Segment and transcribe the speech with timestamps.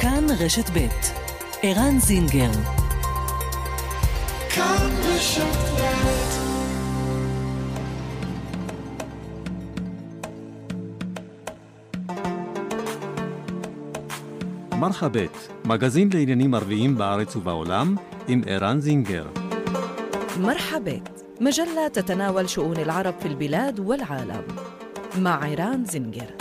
[0.00, 0.88] כאן רשת ב'
[1.62, 2.50] ערן זינגר
[4.54, 5.66] כאן רשת
[14.80, 17.96] מרחבת, מגזין לעניינים ערביים בארץ ובעולם,
[18.28, 19.26] עם ערן זינגר.
[20.40, 24.42] مرحبت مجلة تتناول شؤون العرب في البلاد والعالم
[25.18, 26.39] مع عيران زنجر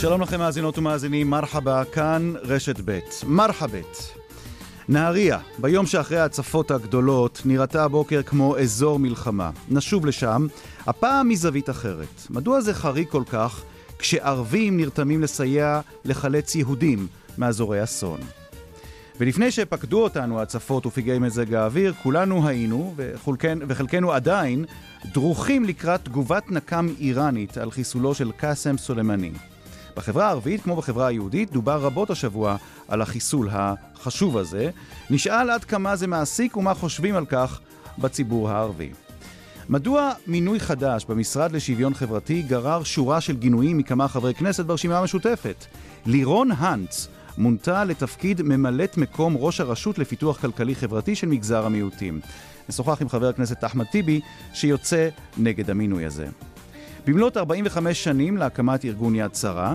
[0.00, 4.12] שלום לכם מאזינות ומאזינים, מרחבה, כאן רשת ב', מרחבת.
[4.88, 9.50] נהריה, ביום שאחרי ההצפות הגדולות, נראתה הבוקר כמו אזור מלחמה.
[9.68, 10.46] נשוב לשם,
[10.86, 12.26] הפעם מזווית אחרת.
[12.30, 13.62] מדוע זה חריג כל כך
[13.98, 17.06] כשערבים נרתמים לסייע לחלץ יהודים
[17.38, 18.20] מאזורי אסון?
[19.20, 24.64] ולפני שפקדו אותנו הצפות ופגעי מזג האוויר, כולנו היינו, וחלקנו, וחלקנו עדיין,
[25.12, 29.30] דרוכים לקראת תגובת נקם איראנית על חיסולו של קאסם סולימני.
[29.98, 32.56] בחברה הערבית, כמו בחברה היהודית, דובר רבות השבוע
[32.88, 34.70] על החיסול החשוב הזה.
[35.10, 37.60] נשאל עד כמה זה מעסיק ומה חושבים על כך
[37.98, 38.90] בציבור הערבי.
[39.68, 45.64] מדוע מינוי חדש במשרד לשוויון חברתי גרר שורה של גינויים מכמה חברי כנסת ברשימה המשותפת?
[46.06, 52.20] לירון האנץ מונתה לתפקיד ממלאת מקום ראש הרשות לפיתוח כלכלי-חברתי של מגזר המיעוטים.
[52.68, 54.20] נשוחח עם חבר הכנסת אחמד טיבי,
[54.54, 56.26] שיוצא נגד המינוי הזה.
[57.06, 59.74] במלאת 45 שנים להקמת ארגון יד שרה,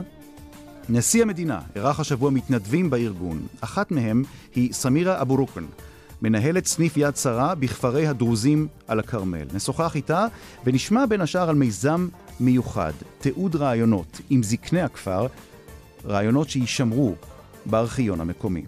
[0.90, 3.42] נשיא המדינה אירח השבוע מתנדבים בארגון.
[3.62, 4.24] אחת מהם
[4.56, 5.66] היא סמירה אבו רוקן,
[6.22, 9.48] מנהלת סניף יד שרה בכפרי הדרוזים על הכרמל.
[9.54, 10.26] נשוחח איתה
[10.66, 12.08] ונשמע בין השאר על מיזם
[12.40, 15.28] מיוחד, תיעוד רעיונות עם זקני הכפר,
[16.06, 17.16] רעיונות שיישמרו
[17.66, 18.66] בארכיון המקומי.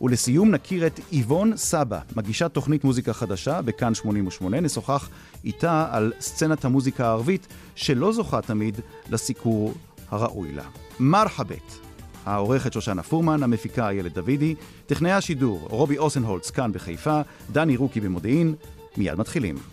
[0.00, 4.60] ולסיום נכיר את איבון סבא, מגישת תוכנית מוזיקה חדשה בכאן 88.
[4.60, 5.08] נשוחח
[5.44, 8.80] איתה על סצנת המוזיקה הערבית, שלא זוכה תמיד
[9.10, 9.74] לסיקור
[10.12, 10.64] הראוי לה.
[11.00, 11.78] מרחבת.
[12.26, 14.54] העורכת שושנה פורמן, המפיקה איילת דוידי,
[14.86, 17.20] טכנאי השידור רובי אוסנהולץ כאן בחיפה,
[17.52, 18.54] דני רוקי במודיעין.
[18.96, 19.71] מיד מתחילים.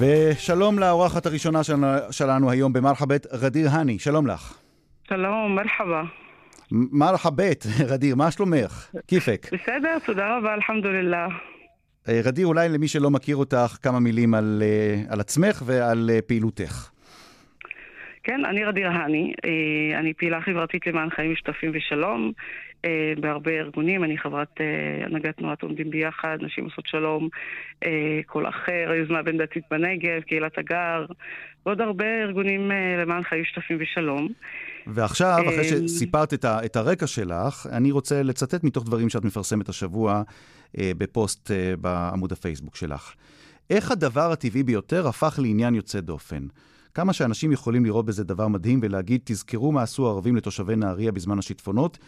[0.00, 1.60] ושלום לאורחת הראשונה
[2.10, 4.58] שלנו היום במרחבת, רדיר הני, שלום לך.
[5.08, 6.02] שלום, מרחבה.
[6.72, 8.90] מרחבת, רדיר, מה שלומך?
[9.06, 9.46] כיפק.
[9.52, 11.32] בסדר, תודה רבה, אלחמדולillah.
[12.08, 16.22] אה, רדיר, אולי למי שלא מכיר אותך, כמה מילים על, אה, על עצמך ועל אה,
[16.22, 16.90] פעילותך.
[18.22, 19.32] כן, אני רדיר האני,
[19.98, 22.32] אני פעילה חברתית למען חיים משותפים ושלום.
[22.84, 27.28] אה, בהרבה ארגונים, אני חברת אה, הנהגת תנועת עומדים ביחד, נשים עושות שלום,
[27.84, 31.06] אה, קול אחר, היוזמה הבין דתית בנגב, קהילת הגר,
[31.66, 34.28] ועוד הרבה ארגונים אה, למען חיים משותפים ושלום.
[34.86, 39.24] ועכשיו, אחרי אה, שסיפרת את, ה, את הרקע שלך, אני רוצה לצטט מתוך דברים שאת
[39.24, 40.22] מפרסמת השבוע
[40.78, 43.12] אה, בפוסט אה, בעמוד הפייסבוק שלך.
[43.70, 46.46] איך הדבר הטבעי ביותר הפך לעניין יוצא דופן?
[46.94, 51.38] כמה שאנשים יכולים לראות בזה דבר מדהים ולהגיד, תזכרו מה עשו הערבים לתושבי נהריה בזמן
[51.38, 51.98] השיטפונות,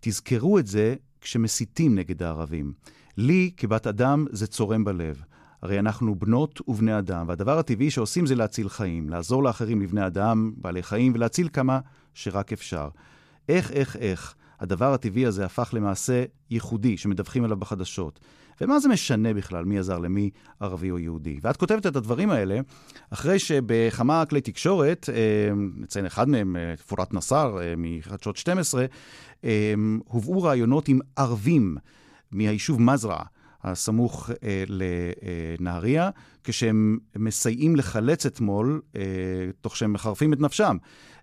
[0.00, 2.72] תזכרו את זה כשמסיתים נגד הערבים.
[3.16, 5.22] לי, כבת אדם, זה צורם בלב.
[5.62, 10.52] הרי אנחנו בנות ובני אדם, והדבר הטבעי שעושים זה להציל חיים, לעזור לאחרים, לבני אדם,
[10.56, 11.80] בעלי חיים, ולהציל כמה
[12.14, 12.88] שרק אפשר.
[13.48, 18.20] איך, איך, איך, הדבר הטבעי הזה הפך למעשה ייחודי, שמדווחים עליו בחדשות.
[18.60, 20.30] ומה זה משנה בכלל מי עזר למי,
[20.60, 21.38] ערבי או יהודי?
[21.42, 22.60] ואת כותבת את הדברים האלה
[23.10, 28.86] אחרי שבכמה כלי תקשורת, אה, נציין אחד מהם, אה, פורת נסאר אה, מחדשות 12,
[30.04, 31.76] הובאו רעיונות עם ערבים
[32.32, 33.24] מהיישוב מזרעה.
[33.62, 36.10] הסמוך אה, לנהריה,
[36.44, 39.02] כשהם מסייעים לחלץ אתמול, אה,
[39.60, 40.76] תוך שהם מחרפים את נפשם,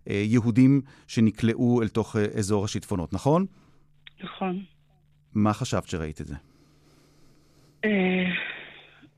[0.10, 3.46] אה, יהודים שנקלעו אל תוך אה, אזור השיטפונות, נכון?
[4.24, 4.64] נכון.
[5.34, 6.36] מה חשבת שראית את זה?
[7.86, 8.26] אה,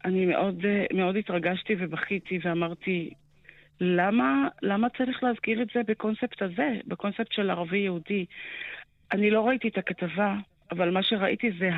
[0.05, 3.09] אני מאוד, אה, מאוד התרגשתי ובכיתי ואמרתי,
[3.81, 8.25] למה, למה צריך להזכיר את זה בקונספט הזה, בקונספט של ערבי-יהודי?
[9.11, 10.35] אני לא ראיתי את הכתבה,
[10.71, 11.69] אבל מה שראיתי זה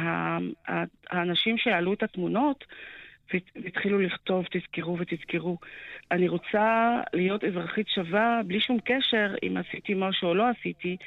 [1.09, 2.65] האנשים שהעלו את התמונות
[3.55, 5.57] והתחילו לכתוב, תזכרו ותזכרו.
[6.11, 10.97] אני רוצה להיות אזרחית שווה בלי שום קשר אם עשיתי משהו או לא עשיתי,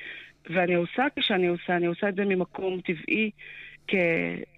[0.50, 3.30] ואני עושה כשאני עושה, אני עושה את זה ממקום טבעי,
[3.88, 3.94] כ,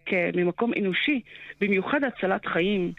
[0.07, 1.21] כ, ממקום אנושי,
[1.61, 2.93] במיוחד הצלת חיים.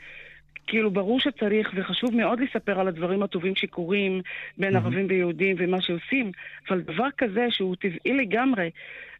[0.68, 4.22] כאילו, ברור שצריך וחשוב מאוד לספר על הדברים הטובים שקורים
[4.58, 4.78] בין mm-hmm.
[4.78, 6.31] ערבים ויהודים ומה שעושים,
[6.69, 8.69] אבל דבר כזה שהוא טבעי לגמרי,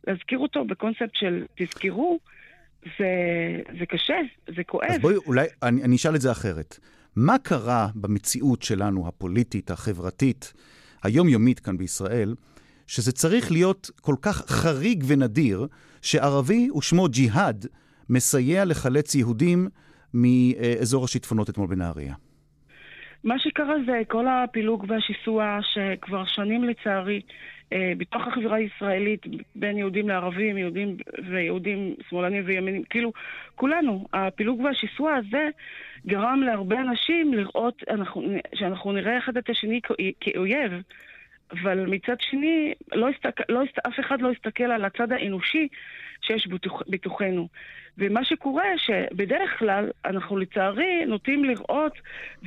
[0.08, 2.20] להזכיר אותו בקונספט של תזכרו,
[3.00, 3.06] זה,
[3.80, 4.18] זה קשה,
[4.56, 4.90] זה כואב.
[4.90, 6.80] אז בואי, אולי, אני, אני אשאל את זה אחרת.
[7.16, 10.54] מה קרה במציאות שלנו, הפוליטית, החברתית,
[11.04, 12.36] היומיומית כאן בישראל,
[12.88, 15.68] שזה צריך להיות כל כך חריג ונדיר,
[16.02, 17.66] שערבי ושמו ג'יהאד
[18.10, 19.70] מסייע לחלץ יהודים
[20.14, 22.14] מאזור השיטפונות אתמול בנהריה?
[23.24, 27.22] מה שקרה זה כל הפילוג והשיסוע שכבר שנים לצערי
[27.74, 29.22] אה, בתוך החברה הישראלית
[29.56, 30.98] בין יהודים לערבים, יהודים
[31.32, 33.14] ויהודים שמאלנים וימינים, כאילו
[33.56, 35.50] כולנו, הפילוג והשיסוע הזה
[36.08, 38.24] גרם להרבה אנשים לראות אנחנו,
[38.56, 39.80] שאנחנו נראה אחד את השני
[40.20, 40.72] כאויב.
[41.52, 43.50] אבל מצד שני, לא הסתק...
[43.50, 43.80] לא הסת...
[43.88, 45.68] אף אחד לא הסתכל על הצד האנושי
[46.28, 46.48] שיש.
[46.88, 47.48] בתוכנו.
[47.98, 51.94] ומה שקורה, שבדרך כלל אנחנו לצערי נוטים לראות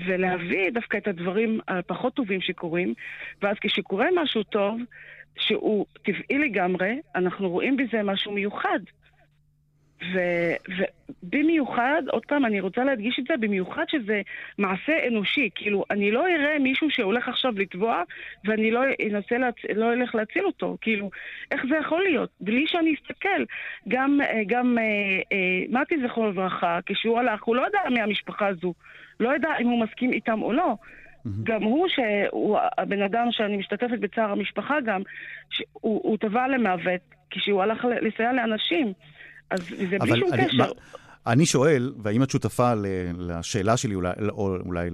[0.07, 2.95] ולהביא דווקא את הדברים הפחות טובים שקורים,
[3.43, 4.81] ואז כשקורה משהו טוב,
[5.39, 8.81] שהוא טבעי לגמרי, אנחנו רואים בזה משהו מיוחד.
[11.23, 14.21] ובמיוחד, עוד פעם, אני רוצה להדגיש את זה, במיוחד שזה
[14.59, 15.51] מעשה אנושי.
[15.55, 18.03] כאילו, אני לא אראה מישהו שהולך עכשיו לטבוע,
[18.45, 18.81] ואני לא
[19.11, 19.55] אנסה, להצ...
[19.75, 20.77] לא אלך להציל אותו.
[20.81, 21.11] כאילו,
[21.51, 22.31] איך זה יכול להיות?
[22.41, 23.45] בלי שאני אסתכל.
[23.89, 24.85] גם, אה, גם אה,
[25.33, 28.75] אה, מתי זכרו לברכה, כשהוא הלך, הוא לא ידע מהמשפחה הזו.
[29.21, 30.75] לא ידע אם הוא מסכים איתם או לא.
[30.75, 31.31] Mm-hmm.
[31.43, 35.03] גם הוא, שהוא הבן אדם שאני משתתפת בצער המשפחה גם,
[35.51, 37.01] שהוא טבע למוות
[37.31, 38.93] כשהוא הלך לסייע לאנשים.
[39.51, 39.61] אז
[39.91, 40.57] זה בלי שום אני, קשר.
[40.57, 40.67] מה,
[41.27, 42.73] אני שואל, והאם את שותפה
[43.19, 44.91] לשאלה שלי, אולי, או אולי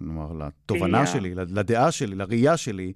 [0.00, 2.92] נאמר, לתובנה שלי, לדעה שלי, לראייה שלי,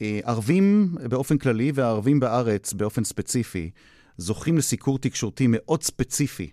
[0.00, 3.70] שערבים באופן כללי והערבים בארץ באופן ספציפי
[4.16, 6.50] זוכים לסיקור תקשורתי מאוד ספציפי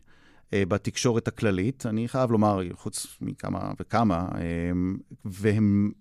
[0.54, 1.86] אה, בתקשורת הכללית.
[1.86, 4.42] אני חייב לומר, חוץ מכמה וכמה, אה,
[5.26, 5.92] והם,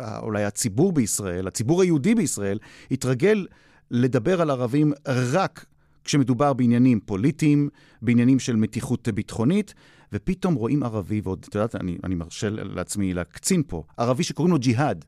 [0.00, 2.58] אולי הציבור בישראל, הציבור היהודי בישראל,
[2.90, 3.46] התרגל
[3.90, 5.66] לדבר על ערבים רק
[6.04, 7.68] כשמדובר בעניינים פוליטיים,
[8.02, 9.74] בעניינים של מתיחות ביטחונית,
[10.12, 14.58] ופתאום רואים ערבי, ועוד, את יודעת, אני, אני מרשה לעצמי להקצין פה, ערבי שקוראים לו
[14.58, 15.04] ג'יהאד.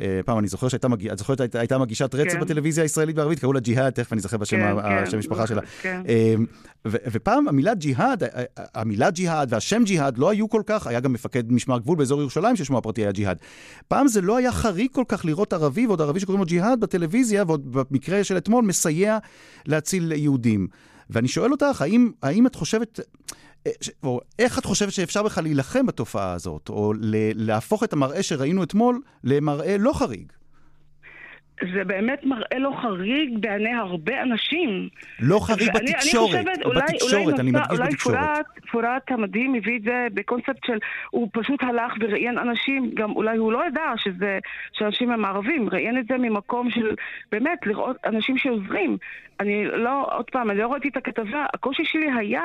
[0.00, 2.40] אה, פעם אני זוכר שהייתה את זוכרת הייתה, הייתה מגישת רצף כן.
[2.40, 5.60] בטלוויזיה הישראלית בערבית, קראו לה ג'יהאד, תכף אני זוכר בשם כן, כן, המשפחה שלה.
[5.82, 6.02] כן.
[6.08, 6.46] אמ,
[6.86, 8.22] ופעם המילה ג'יהאד,
[8.74, 12.56] המילה ג'יהאד והשם ג'יהאד לא היו כל כך, היה גם מפקד משמר גבול באזור ירושלים
[12.56, 13.38] ששמו הפרטי היה ג'יהאד.
[13.88, 17.44] פעם זה לא היה חריג כל כך לראות ערבי ועוד ערבי שקוראים לו ג'יהאד בטלוויזיה,
[17.46, 19.18] ועוד במקרה של אתמול מסייע
[19.66, 20.68] להציל יהודים.
[21.10, 23.00] ואני שואל אותך, האם, האם את חושבת,
[24.02, 26.92] או איך את חושבת שאפשר בכלל להילחם בתופעה הזאת, או
[27.34, 30.32] להפוך את המראה שראינו אתמול למראה לא חריג?
[31.74, 34.88] זה באמת מראה לא חריג בעיני הרבה אנשים.
[35.20, 38.18] לא חריג ואני, בתקשורת, אני חושבת, אולי, בתקשורת, אולי אני מדגיש בתקשורת.
[38.18, 40.78] אולי פורט המדהים הביא את זה בקונספט של,
[41.10, 44.38] הוא פשוט הלך וראיין אנשים, גם אולי הוא לא ידע שזה,
[44.72, 46.94] שאנשים הם ערבים, ראיין את זה ממקום של
[47.32, 48.96] באמת לראות אנשים שעוזרים.
[49.40, 52.42] אני לא, עוד פעם, אני לא ראיתי את הכתבה, הקושי שלי היה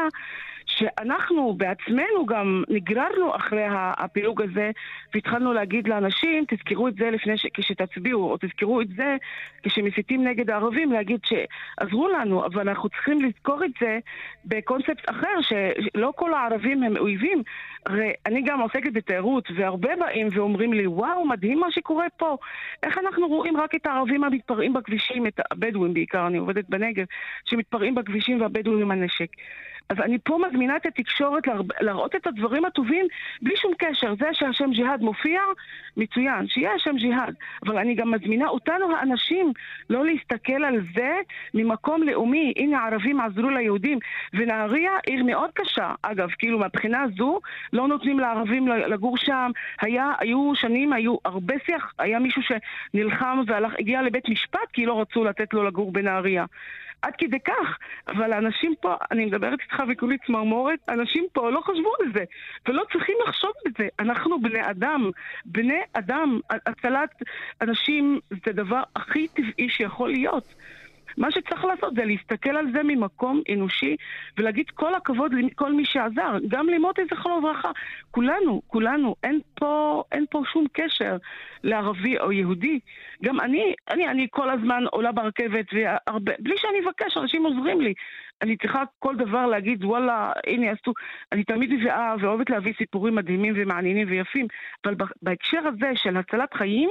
[0.66, 4.72] שאנחנו בעצמנו גם נגררנו אחרי הפילוג הזה
[5.14, 7.46] והתחלנו להגיד לאנשים, תזכרו את זה לפני ש...
[7.54, 9.18] כשתצביעו, או תזכרו את זה
[9.64, 14.00] כשמסיתים נגד הערבים, להגיד שעזרו לנו, אבל אנחנו צריכים לזכור את זה
[14.46, 17.44] בקונספט אחר, שלא כל הערבים הם אויבים.
[17.86, 22.38] הרי אני גם עוסקת בתיירות, והרבה באים ואומרים לי, וואו, מדהים מה שקורה פה.
[22.84, 27.06] איך אנחנו רואים רק את הערבים המתפרעים בכבישים, את הבדואים בעיקר, אני עובדת בנגב,
[27.46, 29.28] שמתפרעים בכבישים והבדואים עם הנשק.
[29.92, 31.44] אז אני פה מזמינה את התקשורת
[31.82, 33.06] להראות את הדברים הטובים
[33.42, 34.14] בלי שום קשר.
[34.20, 35.42] זה שהשם ג'יהאד מופיע,
[35.98, 37.36] מצוין, שיהיה השם ג'יהאד.
[37.66, 39.54] אבל אני גם מזמינה אותנו האנשים
[39.90, 41.12] לא להסתכל על זה
[41.54, 42.54] ממקום לאומי.
[42.58, 44.00] הנה הערבים עזרו ליהודים.
[44.34, 45.94] ונהריה עיר מאוד קשה.
[46.02, 47.40] אגב, כאילו מהבחינה הזו
[47.74, 49.52] לא נותנים לערבים לגור שם.
[49.82, 55.24] היה, היו שנים, היו הרבה שיח, היה מישהו שנלחם והגיע לבית משפט כי לא רצו
[55.24, 56.46] לתת לו לגור בנהריה.
[57.02, 57.78] עד כדי כך,
[58.08, 62.24] אבל האנשים פה, אני מדברת איתך וכולי צמרמורת, אנשים פה לא חשבו על זה,
[62.68, 63.88] ולא צריכים לחשוב על זה.
[64.00, 65.10] אנחנו בני אדם,
[65.46, 67.10] בני אדם, הצלת
[67.62, 70.54] אנשים זה הדבר הכי טבעי שיכול להיות.
[71.18, 73.96] מה שצריך לעשות זה להסתכל על זה ממקום אנושי
[74.38, 77.72] ולהגיד כל הכבוד לכל מי שעזר, גם למוטי זכרו לברכה.
[78.12, 81.18] כולנו, כולנו, אין פה, אין פה שום קשר
[81.64, 82.80] לערבי או יהודי.
[83.24, 87.94] גם אני, אני, אני כל הזמן עולה ברכבת, והרבה, בלי שאני אבקש, אנשים עוזרים לי.
[88.42, 90.94] אני צריכה כל דבר להגיד, וואלה, הנה עשו...
[91.32, 94.48] אני תמיד מביאה ואוהבת להביא סיפורים מדהימים ומעניינים ויפים,
[94.86, 96.90] אבל בהקשר הזה של הצלת חיים,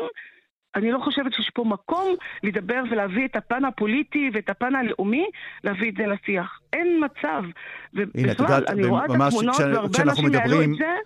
[0.74, 5.26] אני לא חושבת שיש פה מקום לדבר ולהביא את הפן הפוליטי ואת הפן הלאומי,
[5.64, 6.60] להביא את זה לשיח.
[6.72, 7.42] אין מצב.
[7.94, 10.96] ובכלל, אני רואה את התמונות והרבה אנשים יעלו את זה.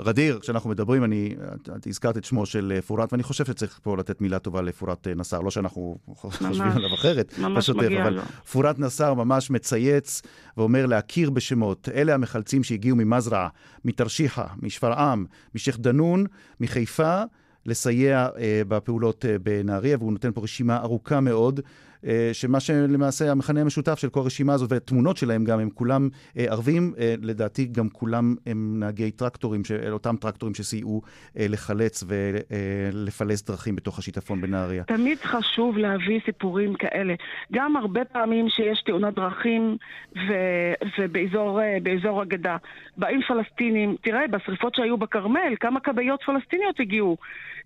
[0.00, 1.34] רדיר, כשאנחנו מדברים, אני,
[1.76, 5.08] את הזכרת את שמו של אה, פורט, ואני חושב שצריך פה לתת מילה טובה לפורט
[5.08, 8.22] אה, נסאר, לא שאנחנו חושבים עליו אחרת, בשוטף, מגיע אבל לו.
[8.22, 10.22] פורט נסאר ממש מצייץ
[10.56, 11.88] ואומר להכיר בשמות.
[11.94, 13.48] אלה המחלצים שהגיעו ממזרעה,
[13.84, 16.24] מתרשיחא, משפרעם, משייח' דנון,
[16.60, 17.22] מחיפה.
[17.66, 21.60] לסייע אה, בפעולות אה, בנהריה, והוא נותן פה רשימה ארוכה מאוד,
[22.32, 26.08] שמה שלמעשה המכנה המשותף של כל הרשימה הזאת, והתמונות שלהם גם, הם כולם
[26.38, 31.02] אה, ערבים, אה, לדעתי גם כולם הם נהגי טרקטורים, אותם טרקטורים שסייעו
[31.38, 34.84] אה, לחלץ ולפלס אה, דרכים בתוך השיטפון בנהריה.
[34.84, 37.14] תמיד חשוב להביא סיפורים כאלה.
[37.52, 39.76] גם הרבה פעמים שיש תאונת דרכים
[40.16, 40.32] ו...
[40.98, 42.56] ובאזור אה, הגדה,
[42.96, 47.16] באים פלסטינים, תראה, בשריפות שהיו בכרמל, כמה כבאיות פלסטיניות הגיעו.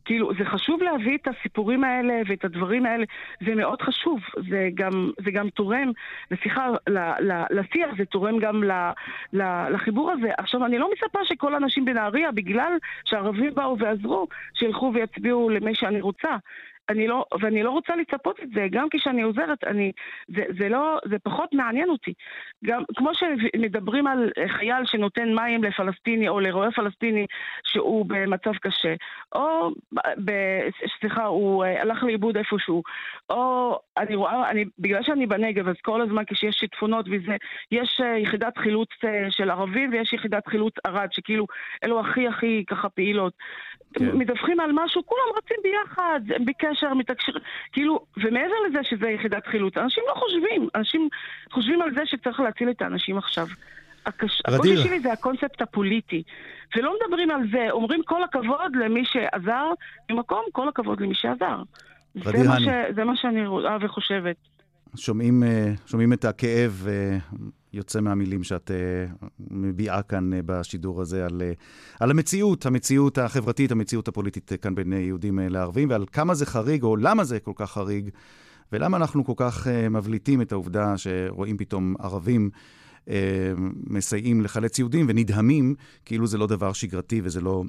[0.04, 3.04] כאילו, זה חשוב להביא את הסיפורים האלה ואת הדברים האלה,
[3.46, 4.20] זה מאוד חשוב.
[4.50, 5.90] זה גם, זה גם תורם
[6.30, 6.68] לשיחה,
[7.50, 8.62] לשיח, זה תורם גם
[9.70, 10.28] לחיבור הזה.
[10.38, 12.72] עכשיו, אני לא מצפה שכל האנשים בנהריה, בגלל
[13.04, 16.36] שהערבים באו ועזרו, שילכו ויצביעו למי שאני רוצה.
[16.88, 19.92] אני לא, ואני לא רוצה לצפות את זה, גם כשאני עוזרת, אני,
[20.28, 22.12] זה, זה לא, זה פחות מעניין אותי.
[22.64, 27.26] גם, כמו שמדברים על חייל שנותן מים לפלסטיני או לרועה פלסטיני
[27.64, 28.94] שהוא במצב קשה,
[29.34, 29.70] או,
[30.24, 30.32] ב,
[31.00, 32.82] סליחה, הוא אה, הלך לאיבוד איפשהו,
[33.30, 37.36] או אני רואה, אני, בגלל שאני בנגב, אז כל הזמן כשיש שיטפונות וזה,
[37.72, 41.46] יש אה, יחידת חילוץ אה, של ערבים ויש יחידת חילוץ ערד, שכאילו,
[41.84, 43.32] אלו הכי הכי ככה פעילות.
[43.94, 44.16] כן.
[44.16, 46.44] מדווחים על משהו, כולם רצים ביחד, הם
[46.78, 47.42] בקשר, מתקשרים,
[47.72, 51.08] כאילו, ומעבר לזה שזה יחידת חילוץ, אנשים לא חושבים, אנשים
[51.52, 53.46] חושבים על זה שצריך להציל את האנשים עכשיו.
[54.06, 54.42] הקש...
[54.44, 56.22] הקושי שלי זה הקונספט הפוליטי.
[56.76, 59.70] ולא מדברים על זה, אומרים כל הכבוד למי שעזר,
[60.10, 61.62] ממקום כל הכבוד למי שעזר.
[62.14, 62.94] זה מה, ש...
[62.94, 64.36] זה מה שאני רואה וחושבת.
[64.96, 67.18] שומעים, אה, שומעים את הכאב אה,
[67.72, 71.56] יוצא מהמילים שאת uh, מביעה כאן uh, בשידור הזה על, uh,
[72.00, 76.96] על המציאות, המציאות החברתית, המציאות הפוליטית כאן בין יהודים לערבים, ועל כמה זה חריג, או
[76.96, 78.10] למה זה כל כך חריג,
[78.72, 82.50] ולמה אנחנו כל כך מבליטים את העובדה שרואים פתאום ערבים
[83.86, 87.64] מסייעים לחלץ יהודים ונדהמים כאילו זה לא דבר שגרתי וזה לא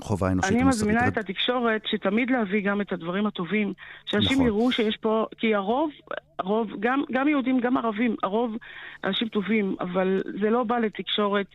[0.00, 3.72] חובה אנושית אני מזמינה את התקשורת שתמיד להביא גם את הדברים הטובים.
[4.06, 4.46] שאנשים נכון.
[4.46, 5.90] יראו שיש פה, כי הרוב,
[6.38, 8.56] הרוב, גם, גם יהודים, גם ערבים, הרוב
[9.04, 11.46] אנשים טובים, אבל זה לא בא לתקשורת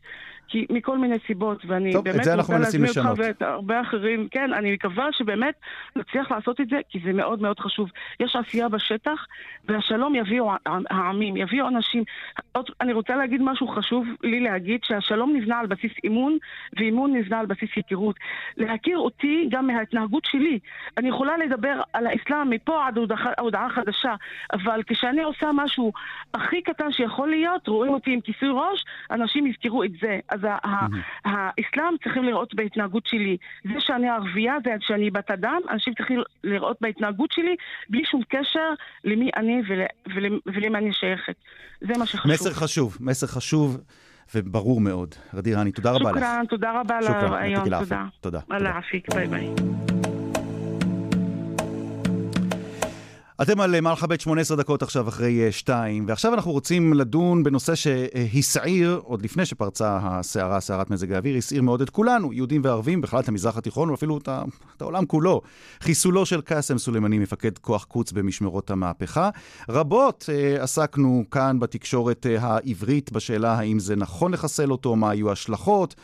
[0.47, 4.27] כי מכל מיני סיבות, ואני טוב, באמת רוצה להזמין אותך ואת הרבה אחרים.
[4.31, 5.55] כן, אני מקווה שבאמת
[5.95, 7.89] נצליח לעשות את זה, כי זה מאוד מאוד חשוב.
[8.19, 9.25] יש עשייה בשטח,
[9.65, 10.51] והשלום יביאו
[10.89, 12.03] העמים, יביאו אנשים.
[12.51, 16.37] עוד, אני רוצה להגיד משהו חשוב לי להגיד, שהשלום נבנה על בסיס אימון,
[16.77, 18.15] ואימון נבנה על בסיס היכרות.
[18.57, 20.59] להכיר אותי גם מההתנהגות שלי.
[20.97, 22.97] אני יכולה לדבר על האסלאם מפה עד
[23.39, 24.15] הודעה חדשה,
[24.53, 25.91] אבל כשאני עושה משהו
[26.33, 30.19] הכי קטן שיכול להיות, רואים אותי עם כיסוי ראש, אנשים יזכרו את זה.
[30.35, 30.49] אז
[31.25, 33.37] האסלאם צריכים לראות בהתנהגות שלי.
[33.63, 37.55] זה שאני ערבייה, זה שאני בת אדם, אנשים צריכים לראות בהתנהגות שלי
[37.89, 38.69] בלי שום קשר
[39.03, 39.61] למי אני
[40.45, 41.35] ולמה אני שייכת.
[41.81, 42.31] זה מה שחשוב.
[42.31, 43.77] מסר חשוב, מסר חשוב.
[44.35, 45.15] וברור מאוד.
[45.33, 46.17] רדירני, תודה רבה לך.
[46.17, 48.05] שוכרן, תודה רבה על הרעיון, תודה.
[48.21, 48.39] תודה.
[48.51, 49.94] אללה עפיק, ביי ביי.
[53.41, 57.75] אתם על מלחה ב' 18 דקות עכשיו אחרי 2, אה, ועכשיו אנחנו רוצים לדון בנושא
[57.75, 63.19] שהסעיר, עוד לפני שפרצה הסערה, סערת מזג האוויר, הסעיר מאוד את כולנו, יהודים וערבים, בכלל
[63.19, 64.29] את המזרח התיכון, ואפילו את,
[64.77, 65.41] את העולם כולו.
[65.81, 69.29] חיסולו של קאסם סולימני, מפקד כוח קוץ במשמרות המהפכה.
[69.69, 75.29] רבות אה, עסקנו כאן בתקשורת אה, העברית בשאלה האם זה נכון לחסל אותו, מה היו
[75.29, 75.95] ההשלכות.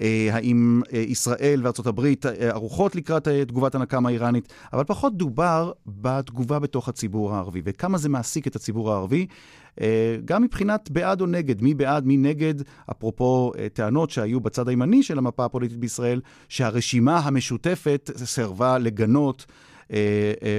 [0.00, 5.72] אה, האם אה, ישראל וארצות הברית אה, ערוכות לקראת תגובת הנקם האיראנית, אבל פחות דובר
[5.86, 9.26] בתגובה בתוך הציבור הערבי, וכמה זה מעסיק את הציבור הערבי.
[10.24, 12.54] גם מבחינת בעד או נגד, מי בעד, מי נגד,
[12.90, 19.46] אפרופו טענות שהיו בצד הימני של המפה הפוליטית בישראל, שהרשימה המשותפת סירבה לגנות.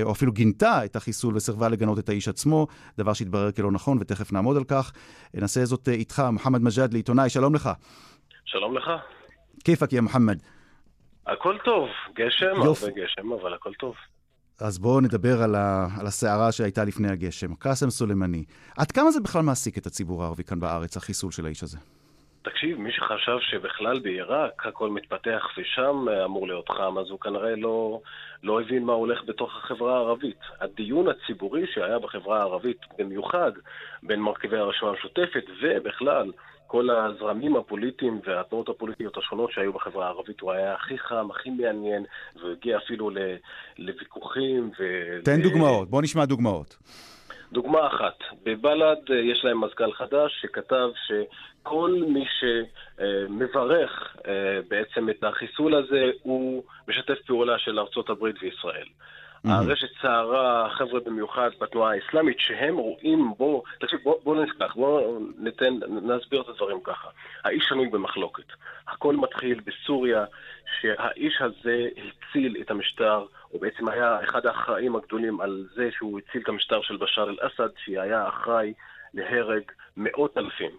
[0.04, 4.32] או אפילו גינתה את החיסול וסירבה לגנות את האיש עצמו, דבר שהתברר כלא נכון, ותכף
[4.32, 4.94] נעמוד על כך.
[5.34, 7.70] נעשה זאת איתך, מוחמד מג'אד, לעיתונאי, שלום לך.
[8.46, 8.90] שלום לך.
[9.64, 10.38] כיפק יא מוחמד?
[11.28, 13.96] הכל טוב, גשם, הרבה גשם, אבל הכל טוב.
[14.62, 17.56] אז בואו נדבר על, ה, על הסערה שהייתה לפני הגשם.
[17.56, 18.44] קאסם סולימני.
[18.78, 21.78] עד כמה זה בכלל מעסיק את הציבור הערבי כאן בארץ, החיסול של האיש הזה?
[22.42, 28.02] תקשיב, מי שחשב שבכלל בעיראק הכל מתפתח ושם אמור להיות חם, אז הוא כנראה לא,
[28.44, 30.40] לא הבין מה הולך בתוך החברה הערבית.
[30.62, 33.52] הדיון הציבורי שהיה בחברה הערבית, במיוחד
[34.04, 36.32] בין מרכיבי הרשימה המשותפת ובכלל
[36.74, 42.06] כל הזרמים הפוליטיים והתנועות הפוליטיות השונות שהיו בחברה הערבית, הוא היה הכי חם, הכי מעניין,
[42.44, 43.10] והגיע אפילו
[43.78, 44.72] לוויכוחים.
[44.80, 44.84] ו...
[45.24, 46.78] תן דוגמאות, בוא נשמע דוגמאות.
[47.54, 55.24] דוגמה אחת, בבל"ד אה, יש להם מזכ"ל חדש שכתב שכל מי שמברך אה, בעצם את
[55.24, 58.88] החיסול הזה הוא משתף פעולה של ארצות הברית וישראל.
[58.88, 59.52] Mm-hmm.
[59.52, 65.74] הרשת צערה חבר'ה במיוחד בתנועה האסלאמית, שהם רואים בו, תקשיב, בואו בוא נפתח, בואו ניתן,
[65.90, 67.08] נסביר את הדברים ככה.
[67.44, 68.48] האיש שנוי במחלוקת.
[68.88, 70.26] הכל מתחיל בסוריה,
[70.82, 76.42] שהאיש הזה הציל את המשטר, הוא בעצם היה אחד האחראים הגדולים על זה שהוא הציל
[76.44, 78.74] את המשטר של בשאר אל-אסד, שהיה אחראי
[79.14, 79.62] להרג
[79.98, 80.72] מאות אלפים.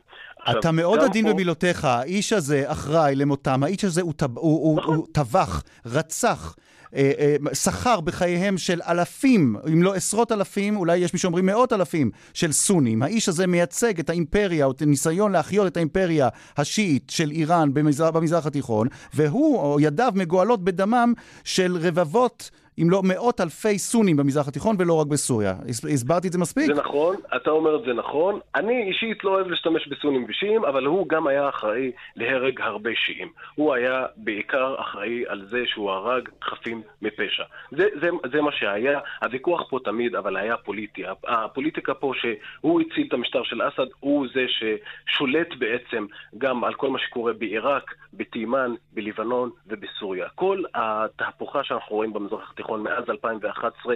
[0.51, 1.33] אתה מאוד עדין פה...
[1.33, 4.41] במילותיך, האיש הזה אחראי למותם, האיש הזה הוא, טבח,
[4.77, 5.01] נכון.
[5.13, 6.57] טבח, רצח.
[6.97, 11.73] אה, אה, שכר בחייהם של אלפים, אם לא עשרות אלפים, אולי יש מי שאומרים מאות
[11.73, 13.03] אלפים של סונים.
[13.03, 18.11] האיש הזה מייצג את האימפריה, או את הניסיון להחיות את האימפריה השיעית של איראן במזרח,
[18.11, 21.13] במזרח התיכון, והוא, או ידיו מגואלות בדמם
[21.45, 22.51] של רבבות
[22.83, 25.55] אם לא מאות אלפי סונים במזרח התיכון ולא רק בסוריה.
[25.69, 26.67] הסברתי את זה מספיק?
[26.67, 28.41] זה נכון, אתה אומר את זה נכון.
[28.55, 33.29] אני אישית לא אוהב להשתמש בסונים ושיעים, אבל הוא גם היה אחראי להרג הרבה שיעים.
[33.55, 37.45] הוא היה בעיקר אחראי על זה שהוא הרג חפים מפשע.
[37.71, 39.01] זה, זה, זה מה שהיה.
[39.23, 41.03] הוויכוח פה תמיד, אבל היה פוליטי.
[41.27, 46.07] הפוליטיקה פה שהוא הציל את המשטר של אסד, הוא זה ששולט בעצם
[46.39, 50.29] גם על כל מה שקורה בעיראק, בתימן, בלבנון ובסוריה.
[50.35, 53.95] כל התהפוכה שאנחנו רואים במזרח התיכון התיכון מאז 2011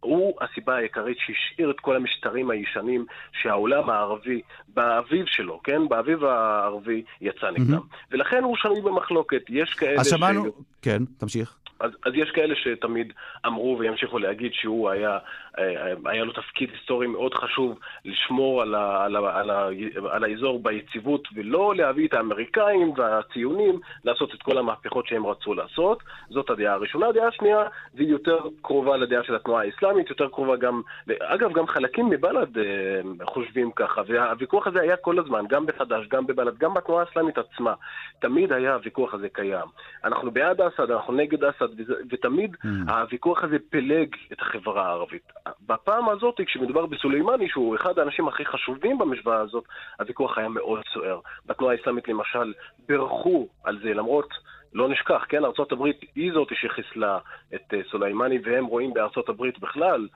[0.00, 3.06] הוא הסיבה העיקרית שהשאיר את כל המשטרים הישנים
[3.42, 5.88] שהעולם הערבי, באביב שלו, כן?
[5.88, 7.78] באביב הערבי יצא נגדם.
[7.78, 8.06] Mm-hmm.
[8.10, 9.42] ולכן הוא שנוי במחלוקת.
[9.48, 10.48] יש כאלה אז שמענו, ש...
[10.82, 11.58] כן, תמשיך.
[11.80, 13.12] אז, אז יש כאלה שתמיד
[13.46, 15.18] אמרו וימשיכו להגיד שהוא היה,
[15.58, 19.68] אה, היה לו תפקיד היסטורי מאוד חשוב לשמור על, ה, על, ה, על, ה,
[20.10, 26.02] על האזור ביציבות ולא להביא את האמריקאים והציונים לעשות את כל המהפכות שהם רצו לעשות.
[26.30, 27.06] זאת הדעה הראשונה.
[27.06, 30.82] הדעה השנייה זה יותר קרובה לדעה של התנועה האסלאמית, יותר קרובה גם,
[31.20, 36.26] אגב, גם חלקים מבל"ד אה, חושבים ככה, והוויכוח הזה היה כל הזמן, גם בחד"ש, גם
[36.26, 37.74] בבל"ד, גם בתנועה האסלאמית עצמה.
[38.18, 39.66] תמיד היה הוויכוח הזה קיים.
[40.04, 41.65] אנחנו בעד אסד, אנחנו נגד אסד.
[41.74, 42.92] ביחד, ותמיד mm.
[42.92, 45.32] הוויכוח הזה פילג את החברה הערבית.
[45.66, 49.64] בפעם הזאת, כשמדובר בסולימני, שהוא אחד האנשים הכי חשובים במשוואה הזאת,
[50.00, 51.20] הוויכוח היה מאוד סוער.
[51.46, 52.52] בתנועה האסלאמית למשל,
[52.88, 54.28] בירכו על זה, למרות...
[54.72, 57.18] לא נשכח, כן, ארה"ב היא זאת שחיסלה
[57.54, 60.08] את אה, סולימני, והם רואים בארה"ב בכלל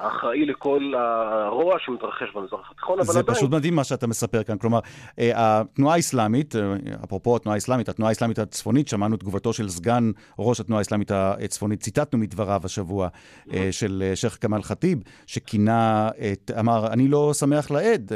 [0.00, 3.26] האחראי לכל הרוע שמתרחש במזרח התיכון, אבל עדיין...
[3.26, 4.58] זה פשוט מדהים מה שאתה מספר כאן.
[4.58, 4.80] כלומר,
[5.18, 10.60] אה, התנועה האסלאמית, אה, אפרופו התנועה האסלאמית, התנועה האסלאמית הצפונית, שמענו תגובתו של סגן ראש
[10.60, 13.08] התנועה האסלאמית הצפונית, ציטטנו מדבריו השבוע,
[13.52, 18.12] אה, של שייח' כמאל ח'טיב, שכינה, את, אמר, אני לא שמח לעד,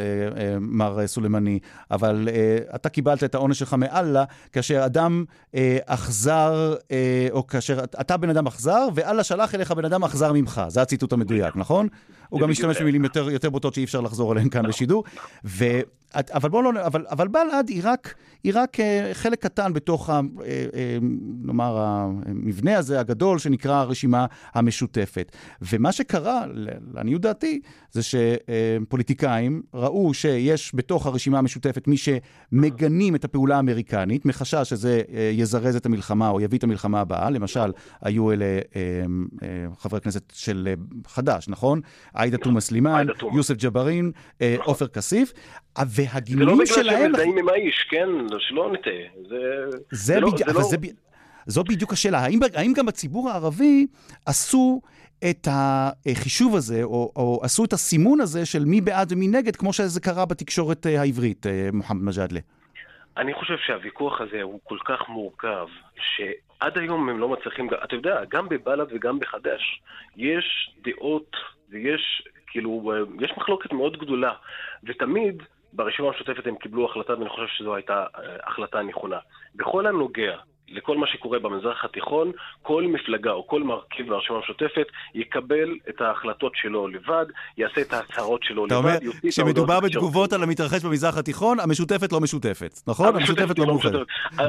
[0.61, 1.59] מר סולימני,
[1.91, 2.29] אבל
[2.75, 5.25] אתה קיבלת את העונש שלך מאללה, כאשר אדם
[5.87, 6.75] אכזר,
[7.31, 10.62] או כאשר אתה בן אדם אכזר, ואללה שלח אליך בן אדם אכזר ממך.
[10.69, 11.88] זה הציטוט המדויק, נכון?
[12.28, 14.70] הוא גם משתמש במילים יותר, יותר בוטות שאי אפשר לחזור עליהן כאן נכון.
[14.70, 15.05] בשידור.
[16.14, 16.87] אבל בואו לא...
[16.87, 20.20] אבל, אבל בל"ד היא רק, היא רק אה, חלק קטן בתוך, ה, אה,
[20.75, 20.98] אה,
[21.42, 25.33] נאמר, המבנה הזה הגדול שנקרא הרשימה המשותפת.
[25.62, 26.44] ומה שקרה,
[26.94, 34.68] לעניות דעתי, זה שפוליטיקאים ראו שיש בתוך הרשימה המשותפת מי שמגנים את הפעולה האמריקנית, מחשש
[34.68, 37.31] שזה יזרז את המלחמה או יביא את המלחמה הבאה.
[37.31, 38.44] למשל, היו אלה
[39.79, 40.75] חברי כנסת של
[41.07, 41.81] חד"ש, נכון?
[42.14, 44.64] עאידה תומא סלימאן, יוסף ג'בארין, נכון.
[44.64, 45.33] עופר כסיף.
[46.12, 46.85] והגינויים שלהם...
[46.85, 48.09] זה לא בגלל שהם מזדהים עם האיש, כן?
[48.38, 48.93] שלא נטעה.
[49.29, 49.37] זה...
[49.91, 50.62] זה, לא- בדיוק, אבל לא...
[50.62, 50.77] זה...
[51.47, 52.19] זו בדיוק השאלה.
[52.19, 53.87] האם, האם גם בציבור הערבי
[54.27, 54.81] עשו
[55.31, 59.73] את החישוב הזה, או, או עשו את הסימון הזה של מי בעד ומי נגד, כמו
[59.73, 62.41] שזה קרה בתקשורת אה, העברית, אה, מוחמד מג'אדלה?
[63.17, 68.21] אני חושב שהוויכוח הזה הוא כל כך מורכב, שעד היום הם לא מצליחים, אתה יודע,
[68.31, 69.81] גם בבל"ד וגם בחד"ש,
[70.17, 71.37] יש דעות
[71.71, 74.33] ויש, כאילו, אה, יש מחלוקת מאוד גדולה,
[74.85, 79.18] ותמיד ברשימה המשותפת הם קיבלו החלטה, ואני חושב שזו הייתה אה, החלטה נכונה.
[79.54, 80.37] בכל הנוגע
[80.72, 82.32] לכל מה שקורה במזרח התיכון,
[82.62, 88.42] כל מפלגה או כל מרכיב ברשימה המשותפת יקבל את ההחלטות שלו לבד, יעשה את ההצהרות
[88.42, 88.72] שלו לבד.
[88.72, 93.16] אתה אומר, כשמדובר בתגובות על המתרחש במזרח התיכון, המשותפת לא משותפת, נכון?
[93.16, 94.06] המשותפת לא, לא מאוחדת.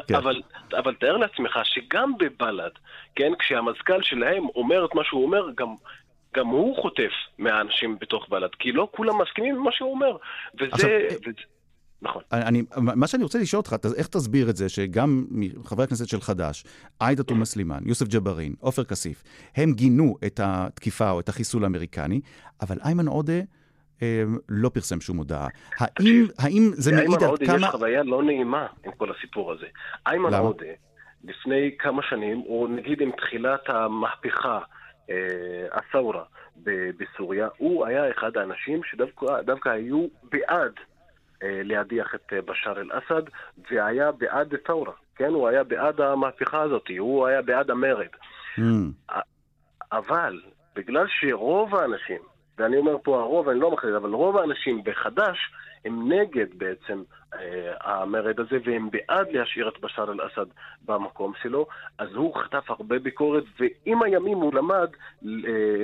[0.07, 0.15] כן.
[0.15, 0.41] אבל,
[0.77, 2.71] אבל תאר לעצמך שגם בבל"ד,
[3.15, 5.67] כן, כשהמזכ"ל שלהם אומר את מה שהוא אומר, גם
[6.33, 10.17] גם הוא חוטף מהאנשים בתוך בל"ד, כי לא כולם מסכימים עם מה שהוא אומר.
[10.55, 10.65] וזה...
[10.71, 10.89] עכשיו,
[11.21, 11.41] וזה...
[12.03, 12.23] נכון.
[12.31, 15.25] אני, מה שאני רוצה לשאול אותך, איך תסביר את זה שגם
[15.63, 16.63] חברי הכנסת של חד"ש,
[16.99, 19.23] עאידה תומא סלימאן, יוסף ג'בארין, עופר כסיף,
[19.55, 22.21] הם גינו את התקיפה או את החיסול האמריקני,
[22.61, 23.39] אבל איימן עודה
[24.01, 25.47] אה, לא פרסם שום הודעה.
[25.79, 27.27] האם, האם זה מעיד על כמה...
[27.27, 29.65] לאיימן עודה יש חוויה לא נעימה עם כל הסיפור הזה.
[30.07, 30.65] איימן עודה,
[31.23, 34.61] לפני כמה שנים, או נגיד עם תחילת המהפכה, אה,
[35.71, 36.23] הסאורה
[36.97, 40.73] בסוריה, הוא היה אחד האנשים שדווקא היו בעד
[41.43, 43.21] אה, להדיח את בשאר אל-אסד,
[43.71, 45.29] והיה בעד תאורה, כן?
[45.29, 48.07] הוא היה בעד המהפכה הזאת, הוא היה בעד המרד.
[48.57, 49.13] Mm.
[49.91, 50.41] אבל
[50.75, 52.21] בגלל שרוב האנשים,
[52.57, 55.37] ואני אומר פה הרוב, אני לא מחליט, אבל רוב האנשים בחד"ש
[55.85, 57.22] הם נגד בעצם אה,
[57.83, 60.45] המרד הזה, והם בעד להשאיר את בשאר אל-אסד
[60.85, 61.65] במקום שלו,
[61.97, 64.89] אז הוא חטף הרבה ביקורת, ועם הימים הוא למד
[65.25, 65.29] אה,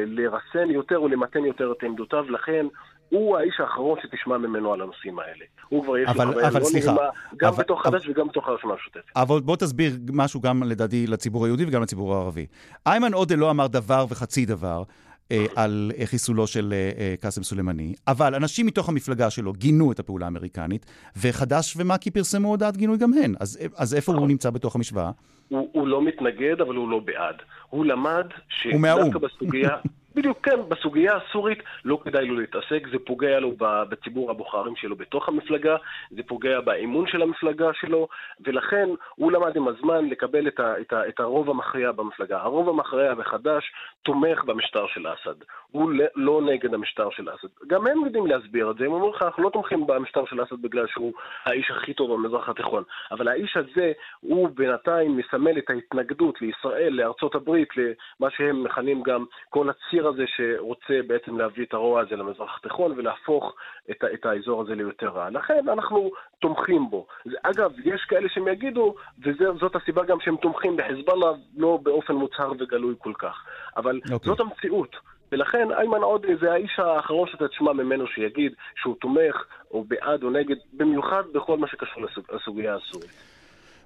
[0.06, 2.66] לרסן יותר ולמתן יותר את עמדותיו, לכן
[3.10, 5.46] הוא האיש האחרון שתשמע ממנו על הנושאים האלה.
[5.70, 8.74] הוא כבר יש לו חוויה לא סליחה, נעימה, גם אבל, בתוך חד"ש וגם בתוך הרשימה
[8.74, 9.12] המשותפת.
[9.16, 12.46] אבל בוא תסביר משהו גם לדעתי לציבור היהודי וגם לציבור הערבי.
[12.86, 14.84] איימן עודה לא אמר דבר וחצי דבר.
[15.32, 20.00] אה, על חיסולו של אה, אה, קאסם סולימני, אבל אנשים מתוך המפלגה שלו גינו את
[20.00, 20.86] הפעולה האמריקנית,
[21.18, 23.36] וחד"ש ומק"י פרסמו הודעת גינוי גם הן.
[23.40, 24.30] אז, אז איפה הוא נכון.
[24.30, 25.12] נמצא בתוך המשוואה?
[25.48, 27.36] הוא, הוא לא מתנגד, אבל הוא לא בעד.
[27.70, 29.70] הוא למד שדווקא בסוגיה...
[30.16, 35.30] בדיוק, כן, בסוגיה הסורית לא כדאי לו להתעסק, זה פוגע לו בציבור הבוחרים שלו בתוך
[35.30, 35.76] המפלגה,
[36.12, 38.08] זה פוגע באמון של המפלגה שלו,
[38.46, 42.42] ולכן הוא למד עם הזמן לקבל את, ה, את, ה, את הרוב המכריע במפלגה.
[42.42, 43.72] הרוב המכריע מחדש
[44.04, 45.36] תומך במשטר של אסד,
[45.72, 47.48] הוא לא נגד המשטר של אסד.
[47.68, 50.62] גם הם יודעים להסביר את זה, הם אומרים לך, אנחנו לא תומכים במשטר של אסד
[50.62, 51.14] בגלל שהוא
[51.46, 57.36] האיש הכי טוב במזרח התיכון, אבל האיש הזה, הוא בינתיים מסמל את ההתנגדות לישראל, לארצות
[57.36, 59.70] הברית, למה שהם מכנים גם כל
[60.00, 63.56] הציר הזה שרוצה בעצם להביא את הרוע הזה למזרח התיכון ולהפוך
[63.92, 65.30] את, את האזור הזה ליותר רע.
[65.30, 67.08] לכן אנחנו תומכים בו.
[67.44, 72.96] אגב, יש כאלה שהם יגידו, וזאת הסיבה גם שהם תומכים בחזבאללה לא באופן מוצהר וגלוי
[72.98, 73.46] כל כך.
[73.78, 74.14] אבל okay.
[74.14, 74.30] אוקיי.
[74.30, 74.96] זאת המציאות.
[75.32, 80.30] ולכן איימן עודה זה האיש האחרון שאתה תשמע ממנו שיגיד שהוא תומך או בעד או
[80.30, 83.39] נגד, במיוחד בכל מה שקשור לסוגיה הסורית.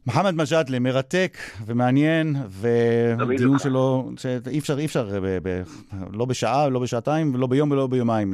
[0.08, 5.64] מוחמד מג'אדלה, מרתק ומעניין, ודיון שלו, שאי אפשר, אי אפשר, ב, ב,
[6.12, 8.34] לא בשעה, לא בשעתיים, ולא ביום ולא ביומיים,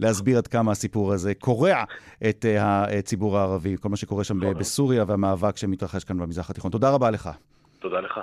[0.00, 1.84] להסביר עד כמה הסיפור הזה קורע
[2.28, 6.70] את הציבור הערבי, כל מה שקורה שם בסוריה והמאבק שמתרחש כאן במזרח התיכון.
[6.70, 7.30] תודה רבה לך.
[7.78, 8.20] תודה לך.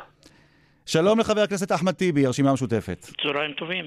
[0.93, 3.05] שלום לחבר הכנסת אחמד טיבי, הרשימה המשותפת.
[3.21, 3.85] צהריים טובים.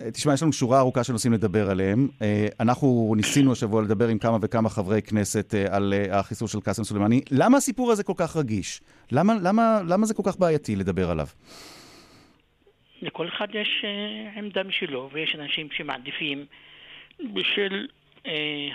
[0.00, 2.08] אה, תשמע, יש לנו שורה ארוכה של נושאים לדבר עליהם.
[2.22, 6.84] אה, אנחנו ניסינו השבוע לדבר עם כמה וכמה חברי כנסת אה, על החיסול של קאסם
[6.84, 7.20] סולימני.
[7.30, 8.80] למה הסיפור הזה כל כך רגיש?
[9.12, 11.26] למה, למה, למה זה כל כך בעייתי לדבר עליו?
[13.02, 13.84] לכל אחד יש
[14.36, 16.46] עמדה משלו, ויש אנשים שמעדיפים
[17.34, 17.86] בשל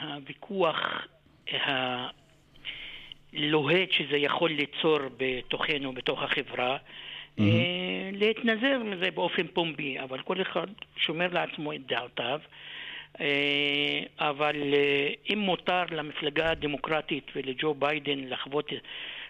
[0.01, 0.77] הוויכוח
[3.33, 6.77] הלוהט שזה יכול ליצור בתוכנו, בתוך החברה,
[7.37, 7.43] mm-hmm.
[8.11, 10.67] להתנזר מזה באופן פומבי, אבל כל אחד
[10.97, 12.39] שומר לעצמו את דעותיו.
[13.21, 18.69] אה, אבל אה, אם מותר למפלגה הדמוקרטית ולג'ו ביידן לחוות,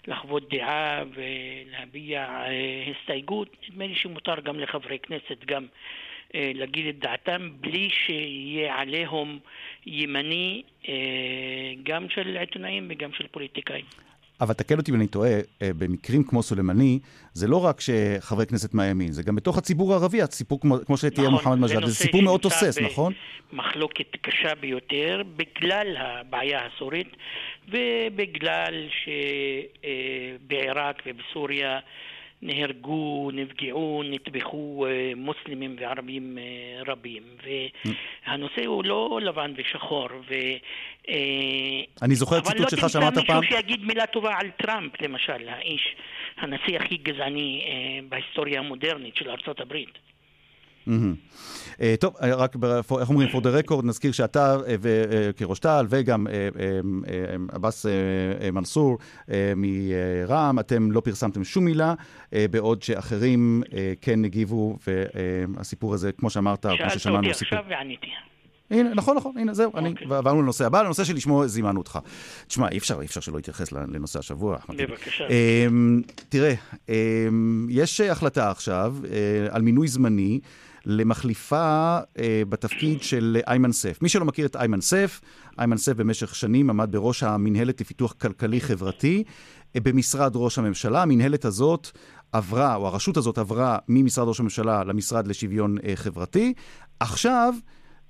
[0.08, 2.44] לחוות דעה ולהביע
[2.92, 5.66] הסתייגות, נדמה לי שמותר גם לחברי כנסת גם
[6.34, 9.40] להגיד את דעתם בלי שיהיה עליהום
[9.86, 10.64] ימני
[11.84, 13.86] גם של עיתונאים וגם של פוליטיקאים.
[14.42, 17.00] אבל תקן אותי אם אני טועה, אה, במקרים כמו סולימני,
[17.34, 21.30] זה לא רק שחברי כנסת מהימין, זה גם בתוך הציבור הערבי, הסיפור כמו, כמו שתהיה
[21.30, 23.14] נכון, מוחמד מג'אד, זה סיפור מאוד תוסס, נכון?
[23.54, 27.16] מחלוקת קשה ביותר, בגלל הבעיה הסורית,
[27.70, 28.88] ובגלל
[30.40, 31.80] שבעיראק ובסוריה
[32.44, 37.24] נהרגו, נפגעו, נטבחו אה, מוסלמים וערבים אה, רבים.
[37.44, 40.08] והנושא הוא לא לבן ושחור.
[40.30, 40.34] ו...
[41.10, 41.16] אה,
[42.02, 43.24] אני זוכר ציטוט שלך שאמרת פעם...
[43.28, 45.96] אבל לא תמצא מישהו שיגיד מילה טובה על טראמפ, למשל, האיש,
[46.38, 47.66] הנשיא הכי גזעני
[48.10, 50.13] בהיסטוריה המודרנית של ארצות הברית.
[51.82, 52.56] אה, טוב, אה, רק,
[53.00, 56.28] איך אומרים, for the record, נזכיר שאתה אה, כראש טל וגם
[57.52, 57.86] עבאס
[58.54, 58.98] מנסור
[59.56, 61.94] מרע"מ, אתם לא פרסמתם שום מילה,
[62.52, 63.64] בעוד שאחרים
[64.02, 64.78] כן הגיבו,
[65.58, 68.08] והסיפור הזה, כמו שאמרת, כמו ששמענו, שאלת אותי עכשיו ועניתי.
[68.72, 69.78] הנה, נכון, נכון, הנה, זהו, okay.
[69.78, 70.08] אני, אוקיי.
[70.08, 72.00] ועברנו לנושא הבא, לנושא שלשמו זימנו אותך.
[72.48, 74.58] תשמע, אי אפשר, אי אפשר שלא להתייחס לנושא השבוע.
[74.70, 75.28] בבקשה.
[76.30, 76.54] תראה,
[77.70, 78.96] יש החלטה עכשיו
[79.50, 80.40] על מינוי זמני
[80.86, 84.02] למחליפה אה, בתפקיד של איימן סף.
[84.02, 85.22] מי שלא מכיר את איימן סף,
[85.60, 89.24] איימן סף במשך שנים עמד בראש המינהלת לפיתוח כלכלי-חברתי
[89.76, 91.02] אה, במשרד ראש הממשלה.
[91.02, 91.88] המינהלת הזאת
[92.32, 96.54] עברה, או הרשות הזאת עברה ממשרד ראש הממשלה למשרד לשוויון אה, חברתי.
[97.00, 97.54] עכשיו...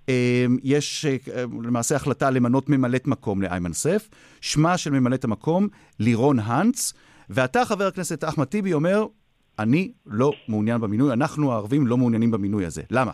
[0.10, 4.10] אה, יש אה, למעשה החלטה למנות ממלאת מקום לאיימן סף.
[4.42, 5.68] שמה של ממלאת המקום,
[6.00, 6.94] לירון הנץ.
[7.30, 9.06] ואתה, חבר הכנסת אחמד טיבי, אומר,
[9.60, 12.84] אני לא מעוניין במינוי, אנחנו הערבים לא מעוניינים במינוי הזה.
[12.92, 13.12] למה?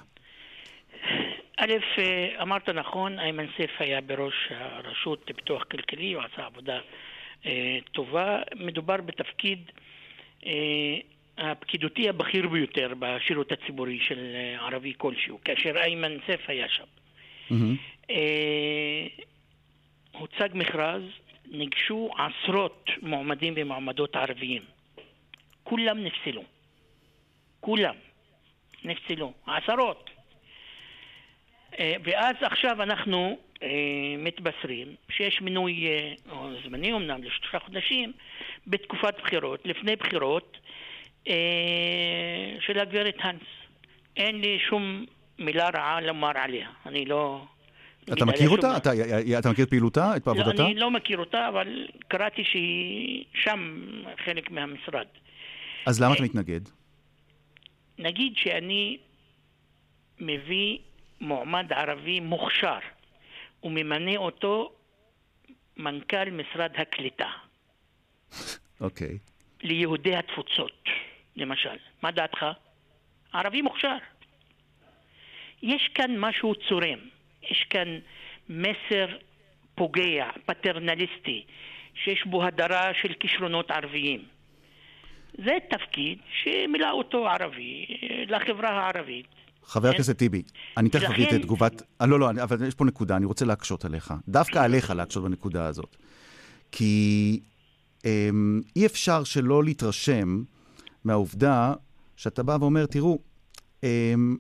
[1.58, 6.80] א', אה, אמרת נכון, איימן סייף היה בראש הרשות לפיתוח כלכלי, הוא עשה עבודה
[7.46, 8.42] אה, טובה.
[8.56, 9.60] מדובר בתפקיד
[10.46, 10.52] אה,
[11.38, 16.84] הפקידותי הבכיר ביותר בשירות הציבורי של ערבי כלשהו, כאשר איימן סייף היה שם.
[17.50, 18.10] Mm-hmm.
[18.10, 19.08] אה,
[20.12, 21.02] הוצג מכרז,
[21.52, 24.62] ניגשו עשרות מועמדים ומועמדות ערביים.
[25.70, 26.44] כולם נפסלו.
[27.60, 27.96] כולם
[28.84, 29.34] נפסלו.
[29.48, 30.10] עשרות.
[31.80, 33.68] אה, ואז עכשיו אנחנו אה,
[34.18, 36.14] מתבשרים שיש מינוי אה,
[36.64, 38.12] זמני אמנם לשלושה חודשים
[38.68, 40.58] בתקופת בחירות, לפני בחירות
[42.60, 43.42] של הגברת האנס.
[44.18, 45.06] אין לי שום
[45.40, 46.70] מילה רעה לומר עליה.
[46.86, 47.46] אני לא...
[48.14, 48.78] אתה מכיר אותה?
[48.78, 48.92] אתה,
[49.40, 50.66] אתה מכיר את פעילותה, את לא, עבודתה?
[50.66, 53.82] אני לא מכיר אותה, אבל קראתי שהיא שם
[54.26, 55.06] חלק מהמשרד.
[55.90, 56.62] אז למה אתה מתנגד?
[57.98, 58.98] נגיד שאני
[60.20, 60.78] מביא
[61.22, 62.80] מועמד ערבי מוכשר
[63.64, 64.72] וממנה אותו
[65.78, 67.30] מנכ"ל משרד הקליטה.
[68.82, 69.08] אוקיי.
[69.08, 69.68] Okay.
[69.68, 70.84] ליהודי התפוצות,
[71.36, 71.78] למשל.
[72.02, 72.46] מה דעתך?
[73.34, 73.98] ערבי מוכשר.
[75.62, 77.00] יש כאן משהו צורם.
[77.44, 78.00] יש כאן
[78.50, 79.08] מסר
[79.76, 81.46] פוגע, פטרנליסטי,
[81.94, 84.39] שיש בו הדרה של כישרונות ערביים.
[85.46, 87.86] זה תפקיד שמילא אותו ערבי
[88.28, 89.26] לחברה הערבית.
[89.64, 90.42] חבר הכנסת טיבי,
[90.78, 91.82] אני תכף אביא את תגובת...
[92.02, 94.14] אה, לא, לא, אבל יש פה נקודה, אני רוצה להקשות עליך.
[94.28, 95.96] דווקא עליך להקשות בנקודה הזאת.
[96.72, 97.40] כי
[98.06, 100.44] אמ, אי אפשר שלא להתרשם
[101.04, 101.74] מהעובדה
[102.16, 103.20] שאתה בא ואומר, תראו,
[103.84, 104.38] אמ,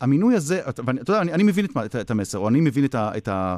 [0.00, 3.16] המינוי הזה, אתה יודע, אני, אני מבין את, את המסר, או אני מבין את, ה,
[3.16, 3.56] את, ה,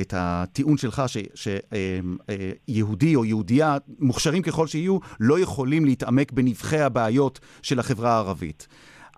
[0.00, 1.02] את הטיעון שלך
[1.34, 8.12] שיהודי אמ, אה, או יהודייה, מוכשרים ככל שיהיו, לא יכולים להתעמק בנבחי הבעיות של החברה
[8.12, 8.68] הערבית.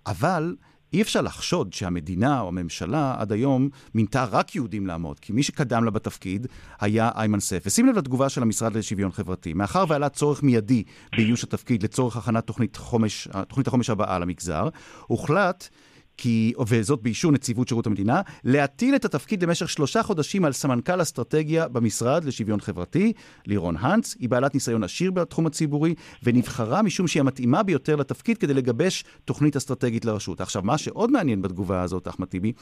[0.06, 0.56] אבל
[0.92, 5.84] אי אפשר לחשוד שהמדינה או הממשלה עד היום מינתה רק יהודים לעמוד, כי מי שקדם
[5.84, 6.46] לה בתפקיד
[6.80, 7.62] היה איימן סף.
[7.66, 9.52] ושים לב לתגובה של המשרד לשוויון חברתי.
[9.52, 10.82] מאחר ועלה צורך מיידי
[11.16, 14.68] באיוש התפקיד לצורך הכנת תוכנית, חומש, תוכנית החומש הבאה למגזר,
[15.06, 15.68] הוחלט
[16.16, 21.68] כי, וזאת באישור נציבות שירות המדינה, להטיל את התפקיד למשך שלושה חודשים על סמנכ"ל אסטרטגיה
[21.68, 23.12] במשרד לשוויון חברתי,
[23.46, 24.16] לירון הנץ.
[24.18, 29.56] היא בעלת ניסיון עשיר בתחום הציבורי, ונבחרה משום שהיא המתאימה ביותר לתפקיד כדי לגבש תוכנית
[29.56, 30.40] אסטרטגית לרשות.
[30.40, 32.52] עכשיו, מה שעוד מעניין בתגובה הזאת, אחמד טיבי,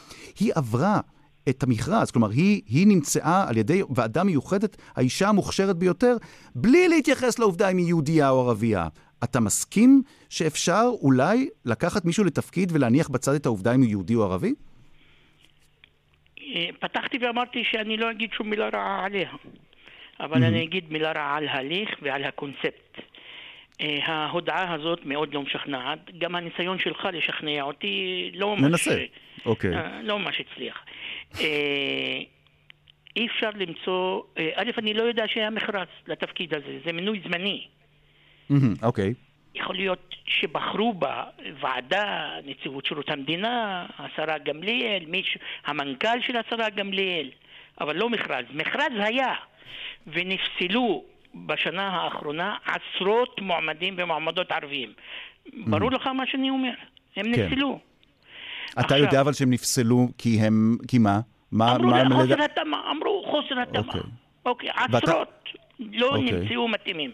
[0.40, 1.00] היא עברה
[1.48, 2.10] את המכרז.
[2.10, 6.16] כלומר, היא, היא נמצאה על ידי ועדה מיוחדת, האישה המוכשרת ביותר,
[6.54, 8.88] בלי להתייחס לעובדה אם היא יהודייה או ערבייה.
[9.24, 14.22] אתה מסכים שאפשר אולי לקחת מישהו לתפקיד ולהניח בצד את העובדה אם הוא יהודי או
[14.22, 14.54] ערבי?
[16.40, 19.30] אה, פתחתי ואמרתי שאני לא אגיד שום מילה רעה עליה,
[20.20, 20.46] אבל mm-hmm.
[20.46, 22.98] אני אגיד מילה רעה על ההליך ועל הקונספט.
[23.80, 28.62] אה, ההודעה הזאת מאוד לא משכנעת, גם הניסיון שלך לשכנע אותי לא ממש...
[28.62, 29.04] ננסה,
[29.46, 29.76] אוקיי.
[29.76, 30.84] אה, לא ממש הצליח.
[33.16, 34.22] אי אפשר למצוא,
[34.54, 37.66] א', אני לא יודע שהיה מכרז לתפקיד הזה, זה מינוי זמני.
[38.82, 39.14] אוקיי.
[39.54, 47.30] יכול להיות שבחרו בוועדה, נציבות שירות המדינה, השרה גמליאל, מישהו, המנכ"ל של השרה גמליאל,
[47.80, 48.44] אבל לא מכרז.
[48.54, 49.34] מכרז היה,
[50.06, 51.04] ונפסלו
[51.34, 54.92] בשנה האחרונה עשרות מועמדים ומועמדות ערביים.
[55.66, 56.74] ברור לך מה שאני אומר?
[57.16, 57.30] הם כן.
[57.30, 57.78] נפסלו.
[58.72, 61.20] אתה עכשיו, יודע אבל שהם נפסלו כי הם, כי מה?
[61.52, 63.86] מה אמרו מה חוסר התאמה, אמרו חוסר התאמה.
[63.86, 64.00] אוקיי,
[64.46, 65.12] אוקיי עשרות ואתה...
[65.78, 66.32] לא אוקיי.
[66.32, 67.10] נמצאו מתאימים.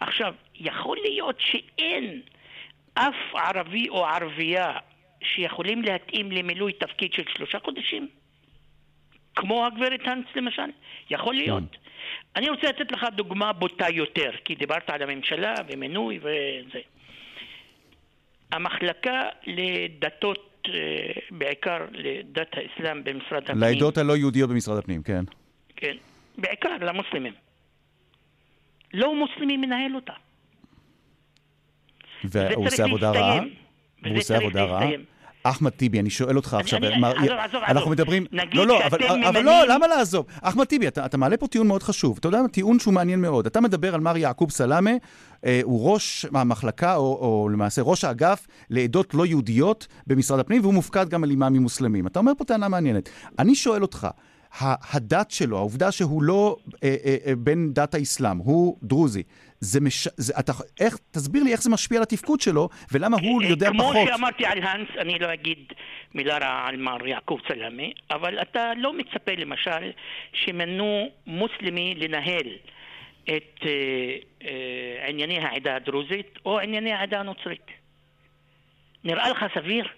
[0.00, 2.20] עכשיו, יכול להיות שאין
[2.94, 4.72] אף ערבי או ערבייה
[5.22, 8.08] שיכולים להתאים למילוי תפקיד של שלושה חודשים?
[9.36, 10.70] כמו הגברת האנס למשל?
[11.10, 11.62] יכול להיות.
[11.72, 11.78] כן.
[12.36, 16.80] אני רוצה לתת לך דוגמה בוטה יותר, כי דיברת על הממשלה ומינוי וזה.
[18.52, 20.72] המחלקה לדתות, אה,
[21.30, 23.60] בעיקר לדת האסלאם במשרד הפנים.
[23.60, 25.24] לעדות הלא יהודיות במשרד הפנים, כן.
[25.76, 25.96] כן,
[26.38, 27.32] בעיקר למוסלמים.
[28.94, 30.12] לא מוסלמי מנהל אותה.
[32.24, 33.40] והוא עושה עבודה רעה?
[34.02, 34.88] והוא עושה עבודה רעה?
[35.42, 36.80] אחמד טיבי, אני שואל אותך עכשיו,
[37.68, 37.90] אנחנו.
[37.90, 40.26] מדברים, לא, לא, אבל, לא, למה לעזוב?
[40.42, 43.46] אחמד טיבי, אתה, אתה מעלה פה טיעון מאוד חשוב, אתה יודע, טיעון שהוא מעניין מאוד.
[43.46, 44.90] אתה מדבר על מר יעקוב סלאמה,
[45.44, 50.74] אה, הוא ראש המחלקה, או, או למעשה ראש האגף לעדות לא יהודיות במשרד הפנים, והוא
[50.74, 52.06] מופקד גם על אימאמים מוסלמים.
[52.06, 53.08] אתה אומר פה טענה מעניינת.
[53.38, 54.08] אני שואל אותך,
[54.60, 59.22] הדת שלו, העובדה שהוא לא אה, אה, אה, בן דת האסלאם, הוא דרוזי,
[59.60, 60.08] זה מש...
[60.16, 63.68] זה, אתה, איך, תסביר לי איך זה משפיע על התפקוד שלו, ולמה הוא אה, יודע
[63.68, 63.96] כמו פחות.
[63.96, 65.72] כמו שאמרתי על האנס, אני לא אגיד
[66.14, 69.90] מילה רעה על מר יעקב סלאמה, אבל אתה לא מצפה למשל
[70.32, 72.46] שמנו מוסלמי לנהל
[73.24, 73.70] את אה,
[74.42, 77.66] אה, ענייני העדה הדרוזית או ענייני העדה הנוצרית.
[79.04, 79.88] נראה לך סביר?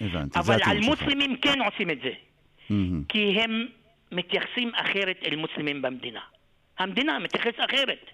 [0.00, 2.10] הבנתי, אבל על מוסלמים כן עושים את זה.
[3.08, 3.66] כי הם
[4.12, 6.20] מתייחסים אחרת אל מוסלמים במדינה.
[6.78, 8.04] המדינה מתייחסת אחרת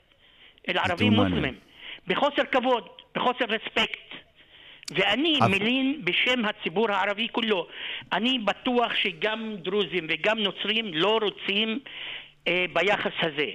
[0.68, 1.54] אל ערבים מוסלמים.
[2.06, 4.06] בחוסר כבוד, בחוסר רספקט.
[4.90, 5.50] ואני אבל...
[5.50, 7.66] מלין בשם הציבור הערבי כולו.
[8.12, 11.78] אני בטוח שגם דרוזים וגם נוצרים לא רוצים
[12.48, 13.46] אה, ביחס הזה.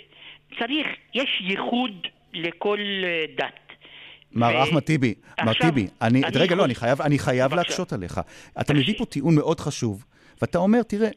[0.60, 3.54] צריך, יש ייחוד לכל אה, דת.
[4.32, 5.14] מר אחמד טיבי,
[5.46, 8.22] מר טיבי, אני, רגע, לא, אני חייב, אני חייב להקשות עליך.
[8.62, 10.06] אתה מביא פה טיעון מאוד חשוב,
[10.42, 11.10] ואתה אומר, תראה,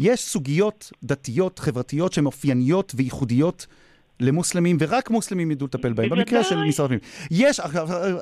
[0.00, 3.66] יש סוגיות דתיות, חברתיות, שהן אופייניות וייחודיות
[4.20, 7.00] למוסלמים, ורק מוסלמים ידעו לטפל בהם, במקרה של משרד הפנים.
[7.30, 7.60] יש,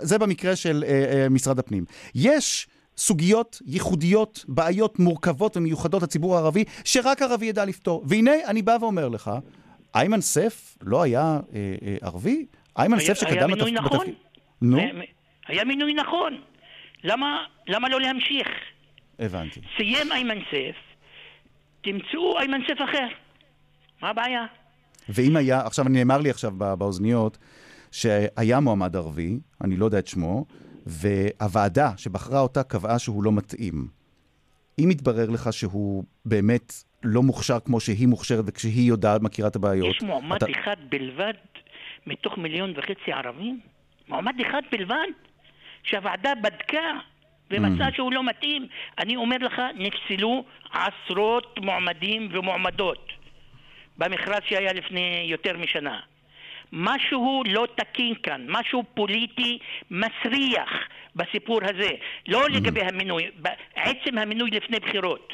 [0.03, 1.85] זה במקרה של אה, אה, משרד הפנים.
[2.15, 8.05] יש סוגיות ייחודיות, בעיות מורכבות ומיוחדות לציבור הערבי, שרק ערבי ידע לפתור.
[8.07, 9.31] והנה, אני בא ואומר לך,
[9.95, 12.47] איימן סף לא היה אה, אה, ערבי?
[12.79, 13.39] איימן סף שקדם לתפקיד...
[13.39, 14.07] היה מינוי נכון.
[14.63, 14.79] נו?
[15.47, 16.41] היה מינוי נכון.
[17.05, 18.49] למה, למה לא להמשיך?
[19.19, 19.61] הבנתי.
[19.77, 20.88] סיים איימן סף,
[21.81, 23.07] תמצאו איימן סף אחר.
[24.03, 24.47] מה הבעיה?
[25.09, 27.39] ואם היה, עכשיו נאמר לי עכשיו באוזניות,
[27.93, 30.47] שהיה מועמד ערבי, אני לא יודע את שמו,
[30.87, 33.89] והוועדה שבחרה אותה קבעה שהוא לא מתאים.
[34.79, 39.97] אם יתברר לך שהוא באמת לא מוכשר כמו שהיא מוכשרת וכשהיא יודעת, מכירה את הבעיות...
[39.97, 40.47] יש מועמד אתה...
[40.51, 41.33] אחד בלבד
[42.07, 43.61] מתוך מיליון וחצי ערבים?
[44.09, 45.09] מועמד אחד בלבד?
[45.83, 46.99] שהוועדה בדקה
[47.51, 47.95] ומצאה mm.
[47.95, 48.67] שהוא לא מתאים.
[48.99, 53.13] אני אומר לך, נפסלו עשרות מועמדים ומועמדות.
[53.99, 56.01] במכרז שהיה לפני יותר משנה.
[56.73, 59.59] משהו לא תקין כאן, משהו פוליטי
[59.91, 60.71] מסריח
[61.17, 61.91] בסיפור הזה.
[62.29, 62.53] לא mm-hmm.
[62.53, 63.31] לגבי המינוי,
[63.75, 65.33] עצם המינוי לפני בחירות.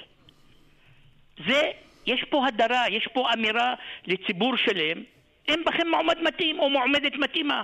[1.47, 1.63] זה,
[2.07, 3.75] יש פה הדרה, יש פה אמירה
[4.07, 5.03] לציבור שלם,
[5.49, 7.63] אין בכם מועמד מתאים או מועמדת מתאימה.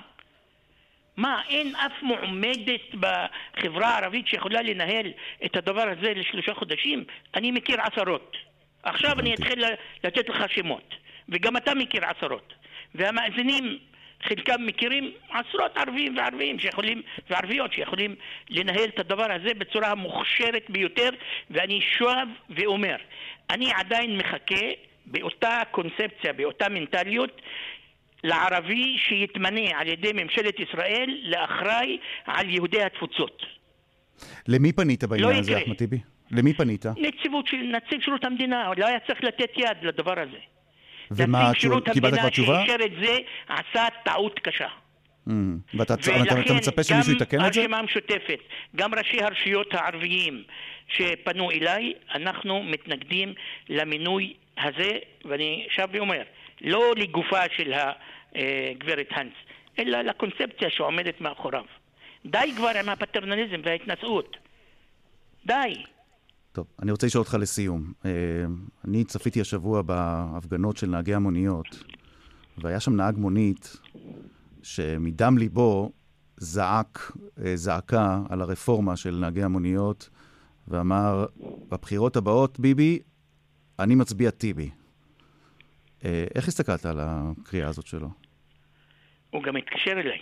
[1.20, 5.06] מה, אין אף מועמדת בחברה הערבית שיכולה לנהל
[5.44, 7.04] את הדבר הזה לשלושה חודשים?
[7.34, 8.36] אני מכיר עשרות.
[8.82, 9.64] עכשיו אני אתחיל
[10.04, 10.94] לתת לך שמות,
[11.28, 12.52] וגם אתה מכיר עשרות.
[12.94, 13.78] והמאזינים,
[14.22, 18.14] חלקם מכירים עשרות ערבים וערבים שיכולים, וערביות שיכולים
[18.50, 21.10] לנהל את הדבר הזה בצורה המוכשרת ביותר,
[21.50, 22.96] ואני שואב ואומר,
[23.50, 24.66] אני עדיין מחכה
[25.06, 27.40] באותה קונספציה, באותה מנטליות,
[28.24, 33.42] לערבי שיתמנה על ידי ממשלת ישראל לאחראי על יהודי התפוצות.
[34.48, 35.98] למי פנית בעניין לא הזה, אחמד טיבי?
[36.30, 36.86] למי פנית?
[36.86, 40.38] נציבות של נציג שירות המדינה, לא היה צריך לתת יד לדבר הזה.
[41.10, 41.52] ומה,
[41.92, 42.28] קיבלת כבר תשובה?
[42.28, 43.16] נציג שירות המדינה שאישר את זה
[43.48, 44.68] עשה טעות קשה.
[45.28, 45.32] Mm,
[45.74, 47.36] ואתה ולכן, מצפה שמישהו יתקן את זה?
[47.36, 48.38] גם הרשימה המשותפת,
[48.76, 50.42] גם ראשי הרשויות הערביים
[50.88, 53.34] שפנו אליי, אנחנו מתנגדים
[53.68, 56.22] למינוי הזה, ואני שב ואומר,
[56.60, 57.72] לא לגופה של
[58.34, 59.32] הגברת הנס,
[59.78, 61.64] אלא לקונספציה שעומדת מאחוריו.
[62.26, 64.36] די כבר עם הפטרנליזם וההתנשאות.
[65.46, 65.84] די.
[66.52, 67.92] טוב, אני רוצה לשאול אותך לסיום.
[68.04, 68.10] אה,
[68.84, 71.84] אני צפיתי השבוע בהפגנות של נהגי המוניות,
[72.58, 73.76] והיה שם נהג מונית
[74.62, 75.92] שמדם ליבו
[76.36, 77.12] זעק
[77.44, 80.10] אה, זעקה על הרפורמה של נהגי המוניות,
[80.68, 81.26] ואמר,
[81.68, 82.98] בבחירות הבאות, ביבי,
[83.78, 84.70] אני מצביע טיבי.
[86.04, 88.08] אה, איך הסתכלת על הקריאה הזאת שלו?
[89.30, 90.18] הוא גם התקשר אליי.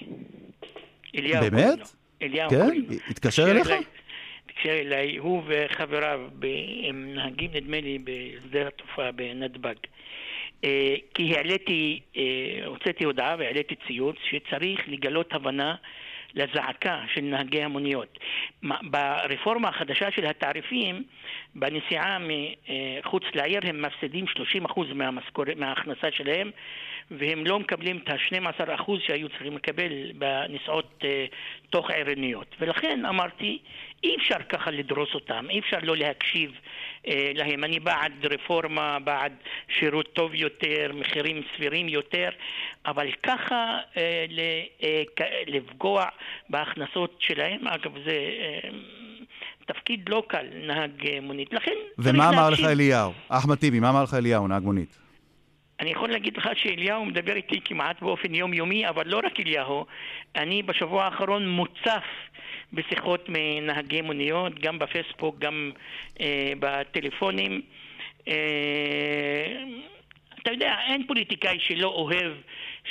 [1.16, 1.50] אליהו.
[1.50, 1.78] באמת?
[2.22, 2.50] אליהו.
[2.50, 2.70] כן?
[3.10, 3.68] התקשר אליך?
[4.46, 6.20] התקשר אליי, הוא וחבריו,
[6.88, 9.74] הם נהגים נדמה לי בשדה התעופה בנתב"ג.
[10.64, 15.74] אה, כי העליתי, אה, הוצאתי הודעה והעליתי ציוץ שצריך לגלות הבנה
[16.34, 18.18] לזעקה של נהגי המוניות.
[18.82, 21.04] ברפורמה החדשה של התעריפים,
[21.54, 24.24] בנסיעה מחוץ לעיר הם מפסידים
[24.66, 24.80] 30%
[25.56, 26.50] מההכנסה שלהם
[27.10, 31.04] והם לא מקבלים את ה-12% שהיו צריכים לקבל בנסיעות uh,
[31.70, 32.56] תוך עירוניות.
[32.60, 33.58] ולכן אמרתי,
[34.04, 36.50] אי אפשר ככה לדרוס אותם, אי אפשר לא להקשיב
[37.04, 37.64] uh, להם.
[37.64, 39.32] אני בעד רפורמה, בעד
[39.68, 42.28] שירות טוב יותר, מחירים סבירים יותר,
[42.86, 43.98] אבל ככה uh,
[45.46, 46.06] לפגוע
[46.48, 48.30] בהכנסות שלהם, אגב זה...
[48.62, 48.74] Uh,
[49.66, 50.90] תפקיד לא קל, נהג
[51.22, 51.52] מונית.
[51.52, 51.72] לכן...
[51.98, 53.12] ומה אמר לך אליהו?
[53.28, 55.07] אחמד טיבי, מה אמר לך אליהו, נהג מונית?
[55.80, 59.86] אני יכול להגיד לך שאליהו מדבר איתי כמעט באופן יומיומי, אבל לא רק אליהו,
[60.36, 62.04] אני בשבוע האחרון מוצף
[62.72, 65.70] בשיחות מנהגי מוניות, גם בפייסבוק, גם
[66.20, 67.62] אה, בטלפונים.
[68.28, 68.34] אה,
[70.42, 72.32] אתה יודע, אין פוליטיקאי שלא אוהב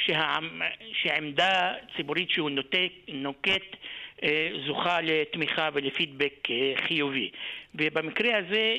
[0.05, 0.61] שהעמ...
[0.93, 3.75] שהעמדה ציבורית שהוא נותק, נוקט
[4.23, 7.29] אה, זוכה לתמיכה ולפידבק אה, חיובי.
[7.75, 8.75] ובמקרה הזה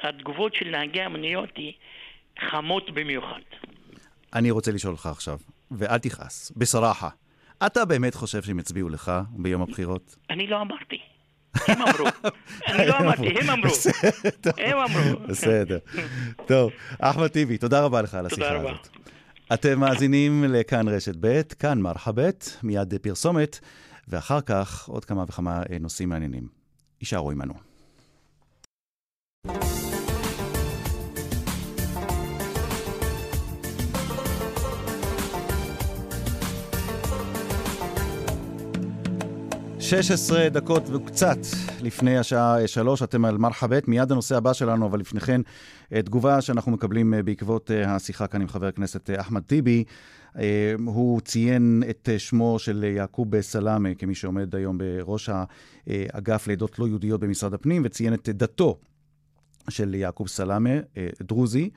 [0.00, 1.72] התגובות של נהגי המוניות היא
[2.50, 3.40] חמות במיוחד.
[4.34, 5.38] אני רוצה לשאול אותך עכשיו,
[5.70, 7.08] ואל תכעס, בסרחה,
[7.66, 10.16] אתה באמת חושב שהם יצביעו לך ביום הבחירות?
[10.30, 10.98] אני לא אמרתי.
[11.68, 12.06] הם אמרו.
[12.68, 13.74] אני לא אמרתי, הם אמרו.
[14.58, 15.20] הם אמרו.
[15.28, 15.78] בסדר.
[16.46, 18.56] טוב, אחמד טיבי, תודה רבה לך על השיחה.
[18.56, 18.88] הזאת.
[19.54, 23.60] אתם מאזינים לכאן רשת ב', כאן מרחבת, מיד פרסומת,
[24.08, 26.48] ואחר כך עוד כמה וכמה אה, נושאים מעניינים.
[27.00, 27.69] יישארו עמנו.
[39.90, 41.38] שש עשרה דקות וקצת
[41.82, 45.40] לפני השעה שלוש, אתם על מרחבת, מיד הנושא הבא שלנו, אבל לפני כן,
[45.92, 49.84] אה, תגובה שאנחנו מקבלים אה, בעקבות אה, השיחה כאן עם חבר הכנסת אחמד טיבי.
[50.86, 55.30] הוא ציין את שמו של יעקוב סלאמה כמי שעומד היום בראש
[55.86, 58.78] האגף לעדות לא יהודיות במשרד הפנים, וציין את דתו
[59.68, 60.70] של יעקוב סלאמה,
[61.22, 61.70] דרוזי.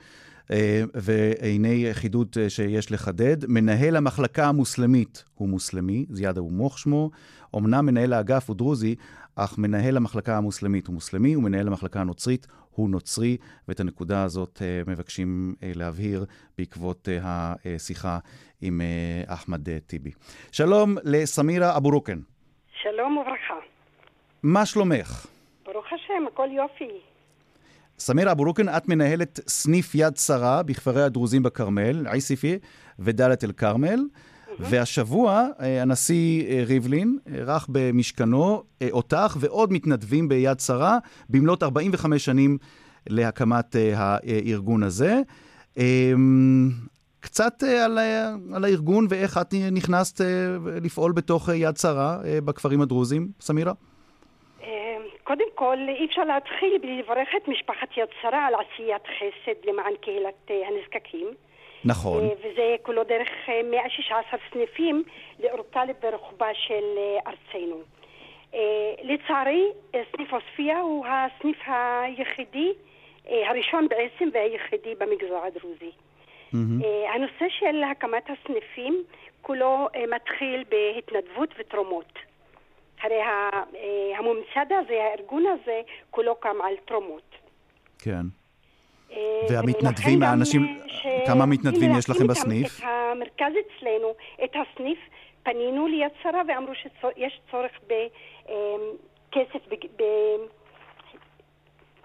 [0.94, 7.10] והנה חידוד שיש לחדד, מנהל המחלקה המוסלמית הוא מוסלמי, זיאדה הוא מוך שמו,
[7.58, 8.94] אמנם מנהל האגף הוא דרוזי,
[9.36, 13.36] אך מנהל המחלקה המוסלמית הוא מוסלמי, ומנהל המחלקה הנוצרית הוא נוצרי,
[13.68, 16.24] ואת הנקודה הזאת uh, מבקשים uh, להבהיר
[16.58, 18.18] בעקבות uh, השיחה
[18.60, 18.80] עם
[19.26, 20.10] אחמד טיבי.
[20.52, 22.18] שלום לסמירה אבו רוקן.
[22.82, 23.54] שלום וברכה.
[24.42, 25.26] מה שלומך?
[25.66, 27.00] ברוך השם, הכל יופי.
[27.98, 32.58] סמירה אבו רוקן, את מנהלת סניף יד שרה בכפרי הדרוזים בכרמל, עיסיפי
[32.98, 34.00] ודאלית אל-כרמל.
[34.58, 40.98] והשבוע אה, הנשיא אה, ריבלין ערך במשכנו אה, אותך ועוד מתנדבים ביד שרה
[41.28, 42.58] במלאת 45 שנים
[43.06, 45.20] להקמת הארגון הזה.
[47.20, 47.98] קצת על,
[48.54, 50.20] על הארגון ואיך את נכנסת
[50.82, 53.72] לפעול בתוך יד שרה בכפרים הדרוזים, סמירה.
[55.24, 59.92] קודם כל, אי אפשר להתחיל בלי לברך את משפחת יד שרה על עשיית חסד למען
[60.00, 61.26] קהילת הנזקקים.
[61.84, 62.24] נכון.
[62.24, 63.28] אה, וזה כולו דרך
[63.70, 65.02] 116 אה, סניפים
[65.40, 67.80] לאורכה ורוחבה של אה, ארצנו.
[69.02, 69.68] לצערי,
[70.16, 72.72] סניף עוספיא הוא הסניף היחידי,
[73.26, 75.90] הראשון בעצם והיחידי במגזר הדרוזי.
[75.90, 76.86] Mm-hmm.
[77.14, 79.04] הנושא של הקמת הסניפים
[79.42, 82.18] כולו מתחיל בהתנדבות ותרומות.
[83.02, 83.20] הרי
[84.18, 85.80] הממסד הזה, הארגון הזה,
[86.10, 87.34] כולו קם על תרומות.
[87.98, 88.26] כן.
[89.50, 90.80] והמתנדבים, האנשים,
[91.26, 92.78] כמה מתנדבים יש לכם בסניף?
[92.78, 94.98] את המרכז אצלנו, את הסניף,
[95.42, 99.68] פנינו ליד שרה ואמרו שיש צורך בכסף,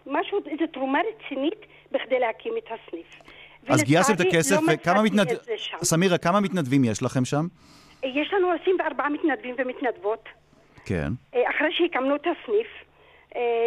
[0.06, 3.08] משהו, איזו תרומה רצינית בכדי להקים את הסניף.
[3.68, 5.38] אז גייסתם את הכסף, לא וכמה מתנדבים,
[5.84, 7.48] סמירה, כמה מתנדבים יש לכם שם?
[8.04, 10.30] יש לנו 24 מתנדבים ומתנדבות.
[10.86, 11.08] כן.
[11.32, 12.89] אחרי שהקמנו את הסניף, אה,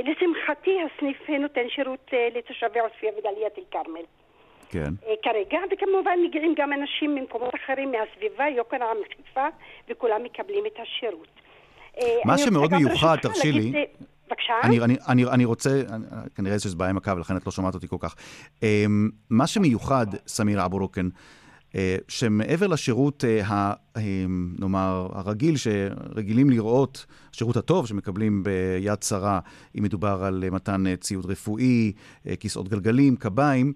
[0.04, 4.04] לשמחתי הסניף נותן שירות אה, לתושבי עוספיא ודליית אל-כרמל.
[4.68, 4.92] כן.
[5.06, 9.46] אה, כרגע, וכמובן מגיעים גם אנשים ממקומות אחרים מהסביבה, יוקנעם, חיפה,
[9.88, 11.28] וכולם מקבלים את השירות.
[12.24, 13.72] מה שמאוד מיוחד, תרשי לי...
[14.32, 14.54] בבקשה?
[14.64, 15.70] אני, אני, אני, אני רוצה,
[16.34, 18.14] כנראה שיש בעיה עם הקו, לכן את לא שומעת אותי כל כך.
[18.62, 21.10] אמ, מה שמיוחד, סמיר אבו רוקן, אה,
[22.08, 23.74] שמעבר לשירות, אה,
[24.58, 29.40] נאמר, הרגיל, שרגילים לראות, השירות הטוב שמקבלים ביד שרה,
[29.78, 31.92] אם מדובר על מתן ציוד רפואי,
[32.26, 33.72] אה, כיסאות גלגלים, קביים,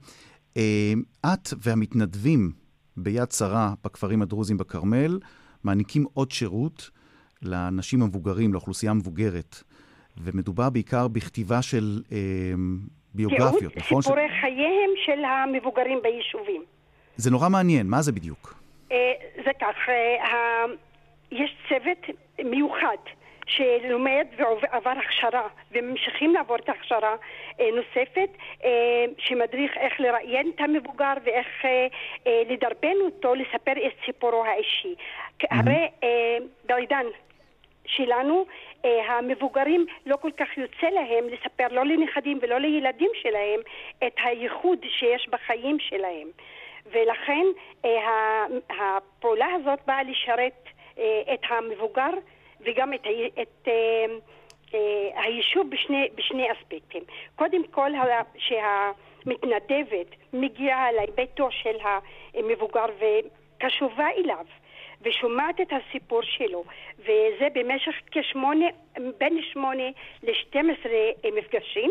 [1.27, 2.53] את והמתנדבים
[2.97, 5.19] ביד שרה בכפרים הדרוזיים בכרמל
[5.65, 6.91] מעניקים עוד שירות
[7.43, 9.63] לאנשים המבוגרים, לאוכלוסייה המבוגרת.
[10.19, 12.19] ומדובר בעיקר בכתיבה של אה,
[13.15, 14.03] ביוגרפיות, נכון?
[14.03, 14.41] סיפורי ש...
[14.41, 16.63] חייהם של המבוגרים ביישובים.
[17.17, 18.55] זה נורא מעניין, מה זה בדיוק?
[18.93, 19.13] אה,
[19.45, 20.65] זה כך, אה,
[21.31, 22.97] יש צוות מיוחד
[23.47, 27.17] שלומד ועבר הכשרה, וממשיכים לעבור את ההכשרה
[27.61, 28.31] אה, נוספת,
[29.19, 31.47] שמדריך איך לראיין את המבוגר ואיך
[32.27, 34.95] לדרבן אותו לספר את סיפורו האישי.
[34.95, 35.47] Mm-hmm.
[35.51, 35.89] הרי
[36.65, 37.07] בעידן
[37.87, 38.45] שלנו,
[38.85, 43.61] המבוגרים לא כל כך יוצא להם לספר לא לנכדים ולא לילדים שלהם
[44.07, 46.29] את הייחוד שיש בחיים שלהם.
[46.93, 47.47] ולכן
[47.85, 50.69] אה, הפעולה הזאת באה לשרת
[50.99, 52.11] אה, את המבוגר
[52.61, 53.07] וגם את,
[53.43, 57.03] את אה, היישוב בשני, בשני אספקטים.
[57.37, 57.91] קודם כל
[58.37, 61.77] שהמתנדבת מגיעה לביתו של
[62.35, 64.45] המבוגר וקשובה אליו.
[65.03, 66.65] ושומעת את הסיפור שלו,
[66.99, 68.67] וזה במשך כשמונה,
[69.19, 69.85] בין שמונה
[70.23, 71.91] לשתים עשרה מפגשים,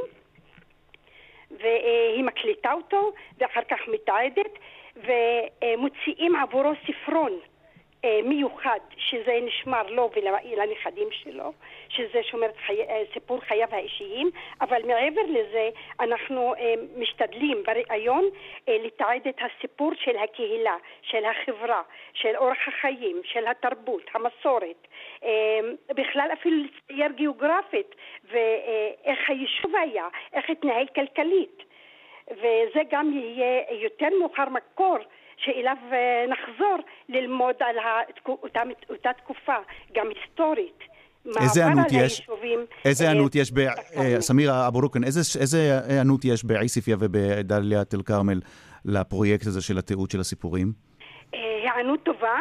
[1.51, 4.59] והיא מקליטה אותו, ואחר כך מתעדת,
[4.95, 7.39] ומוציאים עבורו ספרון
[8.05, 11.53] אה, מיוחד, שזה נשמר לו ולנכדים שלו,
[11.89, 12.81] שזה שומר את חי...
[12.81, 14.29] אה, סיפור חייו האישיים,
[14.61, 15.69] אבל מעבר לזה
[15.99, 18.25] אנחנו אה, משתדלים בריאיון
[18.67, 21.81] לתעד את הסיפור של הקהילה, של החברה,
[22.13, 24.87] של אורח החיים, של התרבות, המסורת,
[25.95, 31.63] בכלל אפילו לצייר גיאוגרפית ואיך היישוב היה, איך התנהל כלכלית.
[32.31, 34.97] וזה גם יהיה יותר מאוחר מקור
[35.37, 36.77] שאליו אה, נחזור
[37.09, 37.75] ללמוד על
[38.27, 39.55] אותה, אותה תקופה,
[39.95, 40.79] גם היסטורית.
[41.41, 42.27] איזה ענות יש?
[42.85, 43.59] איזה ענות יש, ב...
[43.59, 48.39] אה, סמירה אבו רוקן, איזה ענות יש בעיספיא ובדאלית אל-כרמל
[48.85, 50.73] לפרויקט הזה של התיעוד של הסיפורים?
[51.31, 52.39] היענות אה, טובה,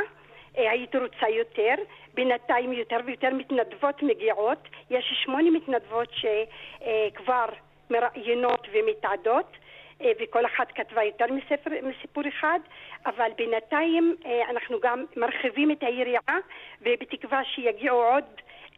[0.54, 1.74] הייתי רוצה יותר.
[2.14, 4.68] בינתיים יותר ויותר מתנדבות מגיעות.
[4.90, 7.46] יש שמונה מתנדבות שכבר
[7.90, 9.56] מראיינות ומתעדות.
[10.04, 12.58] אה, וכל אחת כתבה יותר מספר, מסיפור אחד,
[13.06, 16.38] אבל בינתיים אה, אנחנו גם מרחיבים את היריעה,
[16.82, 18.24] ובתקווה שיגיעו עוד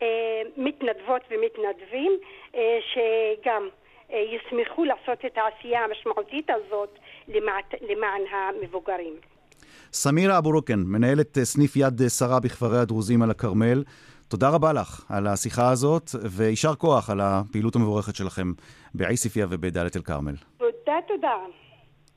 [0.03, 2.13] אה, מתנדבות ומתנדבים
[2.93, 3.69] שגם
[4.11, 6.99] ישמחו לעשות את העשייה המשמעותית הזאת
[7.83, 9.15] למען המבוגרים.
[9.93, 13.85] סמירה אבו רוקן, מנהלת סניף יד שרה בכפרי הדרוזים על הכרמל,
[14.29, 18.53] תודה רבה לך על השיחה הזאת, ויישר כוח על הפעילות המבורכת שלכם
[18.95, 20.35] בעיספיא ובדאלית אל-כרמל.
[20.87, 21.35] תודה, תודה.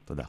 [0.05, 0.23] תודה.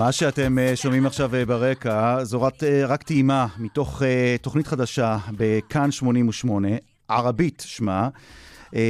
[0.00, 4.02] מה שאתם אה, שומעים עכשיו אה, ברקע זו רק, אה, טעימה מתוך
[4.42, 6.68] תוכנית חדשה בכאן 88,
[7.08, 8.08] ערבית שמה,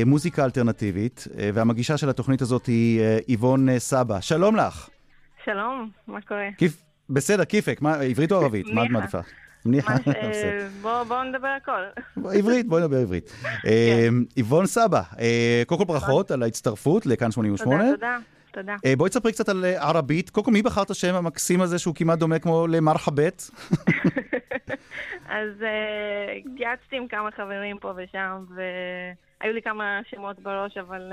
[0.06, 4.20] מוזיקה אלטרנטיבית, והמגישה של התוכנית הזאת היא איבון סבא.
[4.20, 4.88] שלום לך.
[5.44, 6.48] שלום, מה קורה?
[6.58, 8.66] כיף, בסדר, כיפק, מה, עברית או ערבית?
[8.66, 9.18] מה את מעדיפה?
[9.66, 9.94] מניחה.
[10.82, 11.82] בואו נדבר הכל.
[12.24, 13.30] עברית, בואי נדבר עברית.
[13.62, 13.68] כן.
[14.36, 15.02] איבון סבא,
[15.66, 17.84] קודם כל ברכות על ההצטרפות לכאן 88.
[17.84, 18.18] תודה, תודה.
[18.52, 18.74] תודה.
[18.74, 20.30] Uh, בואי תספרי קצת על uh, ערבית.
[20.30, 23.42] קודם כל, מי בחר את השם המקסים הזה שהוא כמעט דומה כמו למרחבת?
[25.38, 31.12] אז uh, התייעצתי עם כמה חברים פה ושם, והיו לי כמה שמות בראש, אבל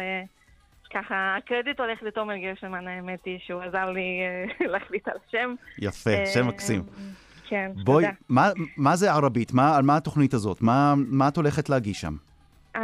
[0.93, 4.19] ככה, הקרדיט הולך לתומר גרשמן, האמת היא, שהוא עזר לי
[4.71, 5.55] להחליט על השם.
[5.79, 6.83] יפה, שם מקסים.
[7.47, 8.15] כן, בואי, תודה.
[8.29, 9.53] מה, מה זה ערבית?
[9.53, 10.61] מה, על מה התוכנית הזאת?
[10.61, 12.15] מה, מה את הולכת להגיש שם?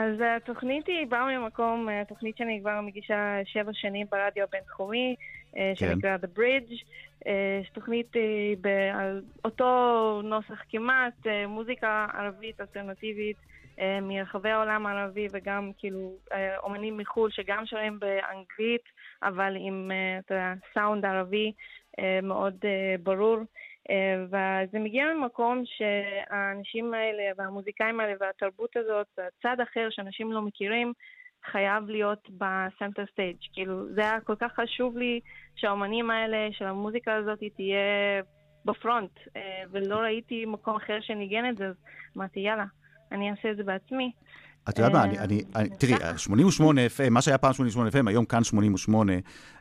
[0.04, 5.16] אז התוכנית היא באה ממקום, התוכנית שאני כבר מגישה שבע שנים ברדיו הבינתחומי,
[5.58, 5.94] אה, כן.
[5.94, 6.84] שנקרא The Bridge.
[7.28, 13.38] אה, תוכנית אה, על אותו נוסח כמעט, מוזיקה ערבית אלטרנטיבית
[14.02, 16.16] מרחבי העולם הערבי וגם כאילו
[16.64, 18.82] אומנים מחו"ל שגם שרים באנגלית,
[19.24, 19.92] אבל עם
[20.74, 21.52] סאונד ערבי
[22.24, 22.56] מאוד
[23.04, 23.38] ברור.
[23.90, 30.94] אה, וזה מגיע ממקום שהאנשים האלה והמוזיקאים האלה והתרבות הזאת, הצד אחר שאנשים לא מכירים,
[31.52, 33.38] חייב להיות ב center stage.
[33.54, 35.20] כאילו, זה היה כל כך חשוב לי
[35.56, 38.22] שהאומנים האלה, של המוזיקה הזאת תהיה
[38.66, 41.76] ב front, אה, ולא ראיתי מקום אחר שניגן את זה, אז
[42.18, 42.66] אמרתי, יאללה,
[43.12, 44.12] אני אעשה את זה בעצמי.
[44.70, 48.44] את יודעת מה, אני, אני, תראי, 88 FM, מה שהיה פעם 88 FM, היום כאן
[48.44, 49.14] 88,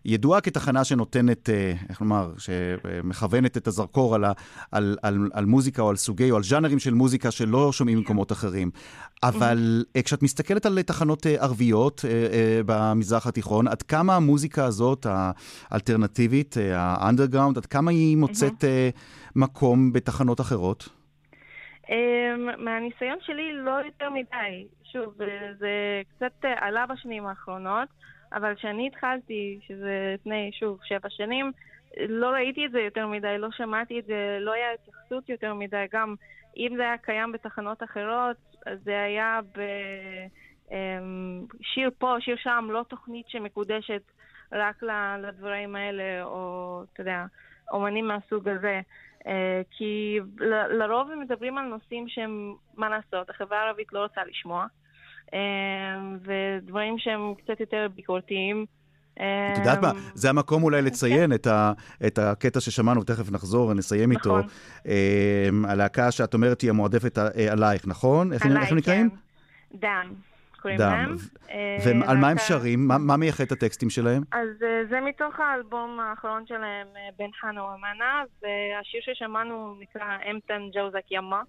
[0.04, 4.24] ידועה כתחנה שנותנת, אה, איך לומר, שמכוונת את הזרקור על,
[4.72, 8.32] על, על, על מוזיקה או על סוגי או על ז'אנרים של מוזיקה שלא שומעים במקומות
[8.32, 8.70] אחרים.
[9.22, 12.04] אבל אה, כשאת מסתכלת על תחנות אה, ערביות
[12.66, 15.06] במזרח התיכון, עד כמה המוזיקה הזאת,
[15.70, 18.64] האלטרנטיבית, האנדרגראונד, עד כמה היא מוצאת
[19.36, 21.01] מקום בתחנות אחרות?
[21.88, 24.66] אמ, מהניסיון שלי לא יותר מדי.
[24.92, 25.14] שוב,
[25.58, 27.88] זה קצת עלה בשנים האחרונות,
[28.32, 31.52] אבל כשאני התחלתי, שזה לפני, שוב, שבע שנים,
[32.08, 35.84] לא ראיתי את זה יותר מדי, לא שמעתי את זה, לא היה התייחסות יותר מדי.
[35.92, 36.14] גם
[36.56, 38.36] אם זה היה קיים בתחנות אחרות,
[38.84, 39.40] זה היה
[40.70, 44.02] בשיר אמ, פה, שיר שם, לא תוכנית שמקודשת
[44.52, 44.82] רק
[45.18, 47.24] לדברים האלה, או, אתה יודע,
[47.70, 48.80] אומנים מהסוג הזה.
[49.26, 50.18] אה, כי
[50.78, 54.66] לרוב הם מדברים על נושאים שהם, מה לעשות, החברה הערבית לא רוצה לשמוע,
[55.34, 55.38] אה,
[56.22, 58.66] ודברים שהם קצת יותר ביקורתיים,
[59.14, 61.32] את יודעת מה, זה המקום אולי לציין כן.
[61.32, 61.72] את, ה,
[62.06, 64.42] את הקטע ששמענו, תכף נחזור ונסיים נכון.
[64.84, 65.68] איתו.
[65.68, 67.18] הלהקה שאת אומרת היא המועדפת
[67.50, 68.32] עלייך, נכון?
[68.32, 69.10] איך הם נקראים?
[69.10, 69.16] כן.
[69.78, 70.14] דם.
[70.62, 71.14] קוראים להם.
[71.84, 72.88] ועל מה הם שרים?
[72.88, 74.22] מה מייחד את הטקסטים שלהם?
[74.32, 74.48] אז
[74.90, 76.86] זה מתוך האלבום האחרון שלהם,
[77.18, 81.42] בן חנה ומנה, והשיר ששמענו נקרא אמתן ג'אוזק ימה.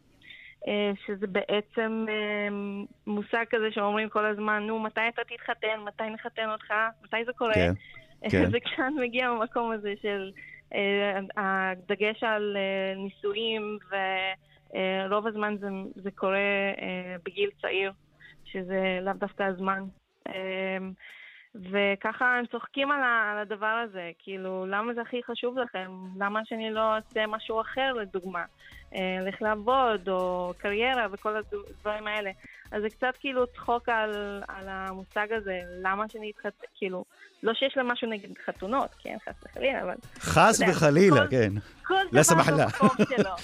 [1.06, 2.06] שזה בעצם
[3.08, 7.54] מושג כזה שאומרים כל הזמן, נו, מתי אתה תתחתן, מתי נחתן אותך, מתי זה קורה.
[7.54, 7.74] כן,
[8.32, 8.50] כן.
[8.52, 10.32] וכאן מגיע המקום הזה של
[11.38, 12.58] הדגש על
[12.96, 13.78] נישואים,
[14.70, 16.40] ורוב הזמן זה, זה קורה
[17.26, 17.92] בגיל צעיר.
[18.54, 19.84] שזה לאו דווקא הזמן.
[20.30, 20.92] אמ,
[21.56, 23.02] וככה הם צוחקים על,
[23.42, 25.92] הדבר הזה, כאילו, למה זה הכי חשוב לכם?
[26.20, 28.44] למה שאני לא אעשה משהו אחר, לדוגמה?
[29.22, 32.32] לך לעבוד, או קריירה, וכל הדברים האלה.
[32.72, 37.06] אז זה קצת כאילו צחוק על, על המושג הזה, למה שאני אתחתן, כאילו,
[37.44, 39.96] לא שיש לה משהו נגד חתונות, כן, חס וחלילה, אבל...
[40.20, 41.54] חס וחלילה, כן.
[41.84, 43.36] כל דבר במקום שלו.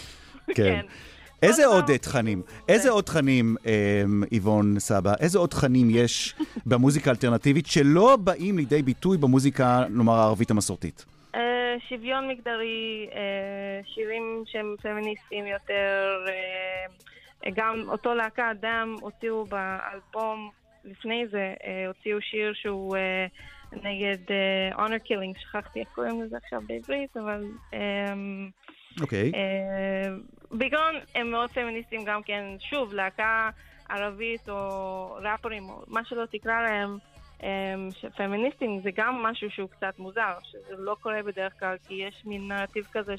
[0.55, 0.85] כן.
[1.41, 1.47] כן.
[1.47, 6.35] איזה עוד תכנים, איזה עוד תכנים, אמ, איבון סבא, איזה עוד תכנים יש
[6.69, 11.05] במוזיקה האלטרנטיבית שלא באים לידי ביטוי במוזיקה, נאמר, הערבית המסורתית?
[11.35, 20.49] אה, שוויון מגדרי, אה, שירים שהם פמיניסטיים יותר, אה, גם אותו להקה אדם הוציאו באלבום,
[20.85, 21.53] לפני זה
[21.87, 22.95] הוציאו שיר שהוא
[23.71, 24.17] נגד
[24.75, 27.43] honor killing, שכחתי איך קוראים לזה עכשיו בעברית, אבל...
[29.01, 29.31] אוקיי.
[30.51, 33.49] בעיקרון הם מאוד פמיניסטים גם כן, שוב, להקה
[33.89, 36.97] ערבית או ראפרים, או מה שלא תקרא להם,
[37.39, 42.23] הם, פמיניסטים זה גם משהו שהוא קצת מוזר, שזה לא קורה בדרך כלל, כי יש
[42.25, 43.15] מין נרטיב כזה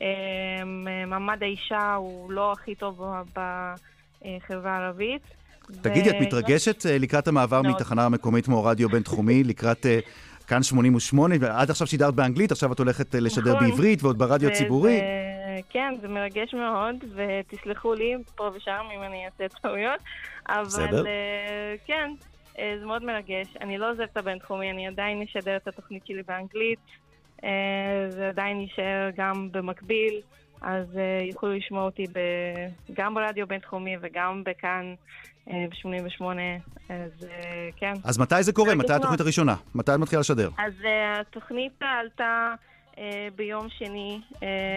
[0.00, 5.22] שמעמד האישה הוא לא הכי טוב בחברה הערבית.
[5.82, 9.98] תגידי, את מתרגשת אה, לקראת המעבר מתחנה מקומית כמו רדיו בינתחומי, לקראת אה,
[10.52, 13.70] כאן 88, ועד עכשיו שידרת באנגלית, עכשיו את הולכת אה, לשדר נכון.
[13.70, 15.00] בעברית ועוד ברדיו הציבורי.
[15.70, 20.00] כן, זה מרגש מאוד, ותסלחו לי פה ושם אם אני אעשה טעויות.
[20.48, 21.06] בסדר.
[21.06, 22.10] אה, כן,
[22.58, 23.46] אה, זה מאוד מרגש.
[23.60, 26.78] אני לא עוזבת את הבינתחומי, אני עדיין אשדר את התוכנית שלי באנגלית.
[28.08, 30.20] זה עדיין יישאר גם במקביל,
[30.62, 30.86] אז
[31.30, 32.04] יוכלו לשמוע אותי
[32.92, 34.94] גם ברדיו בינתחומי וגם בכאן.
[35.46, 36.24] ב-88,
[36.88, 37.26] אז
[37.76, 37.92] כן.
[38.04, 38.74] אז מתי זה קורה?
[38.74, 39.54] מתי התוכנית הראשונה?
[39.74, 40.50] מתי את מתחילה לשדר?
[40.58, 40.72] אז
[41.20, 42.54] התוכנית עלתה
[43.36, 44.20] ביום שני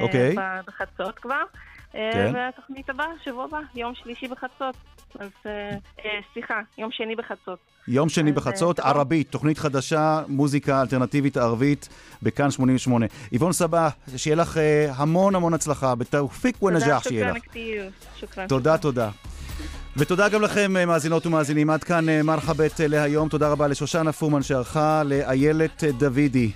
[0.01, 0.35] אוקיי.
[0.67, 1.43] בחצות כבר.
[2.13, 2.31] כן.
[2.33, 4.75] והתוכנית הבאה, שבוע הבא, יום שלישי בחצות.
[5.19, 5.29] אז
[6.33, 7.59] סליחה, יום שני בחצות.
[7.87, 11.89] יום שני בחצות, ערבית, תוכנית חדשה, מוזיקה אלטרנטיבית ערבית,
[12.23, 13.05] בכאן 88.
[13.31, 18.39] איבון סבא, שיהיה לך המון המון הצלחה, בתאופיק ונג'אח שיהיה לך.
[18.47, 19.09] תודה, תודה.
[19.97, 21.69] ותודה גם לכם, מאזינות ומאזינים.
[21.69, 23.29] עד כאן מרחבת להיום.
[23.29, 26.51] תודה רבה לשושנה פורמן שערכה, לאיילת דוידי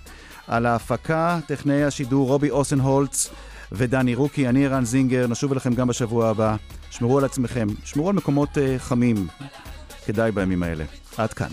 [0.47, 3.29] על ההפקה, טכנאי השידור רובי אוסנהולץ
[3.72, 4.47] ודני רוקי.
[4.49, 6.55] אני ערן זינגר, נשוב אליכם גם בשבוע הבא.
[6.91, 9.28] שמרו על עצמכם, שמרו על מקומות uh, חמים.
[10.05, 10.86] כדאי בימים האלה.
[11.17, 11.49] עד כאן.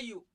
[0.00, 0.27] you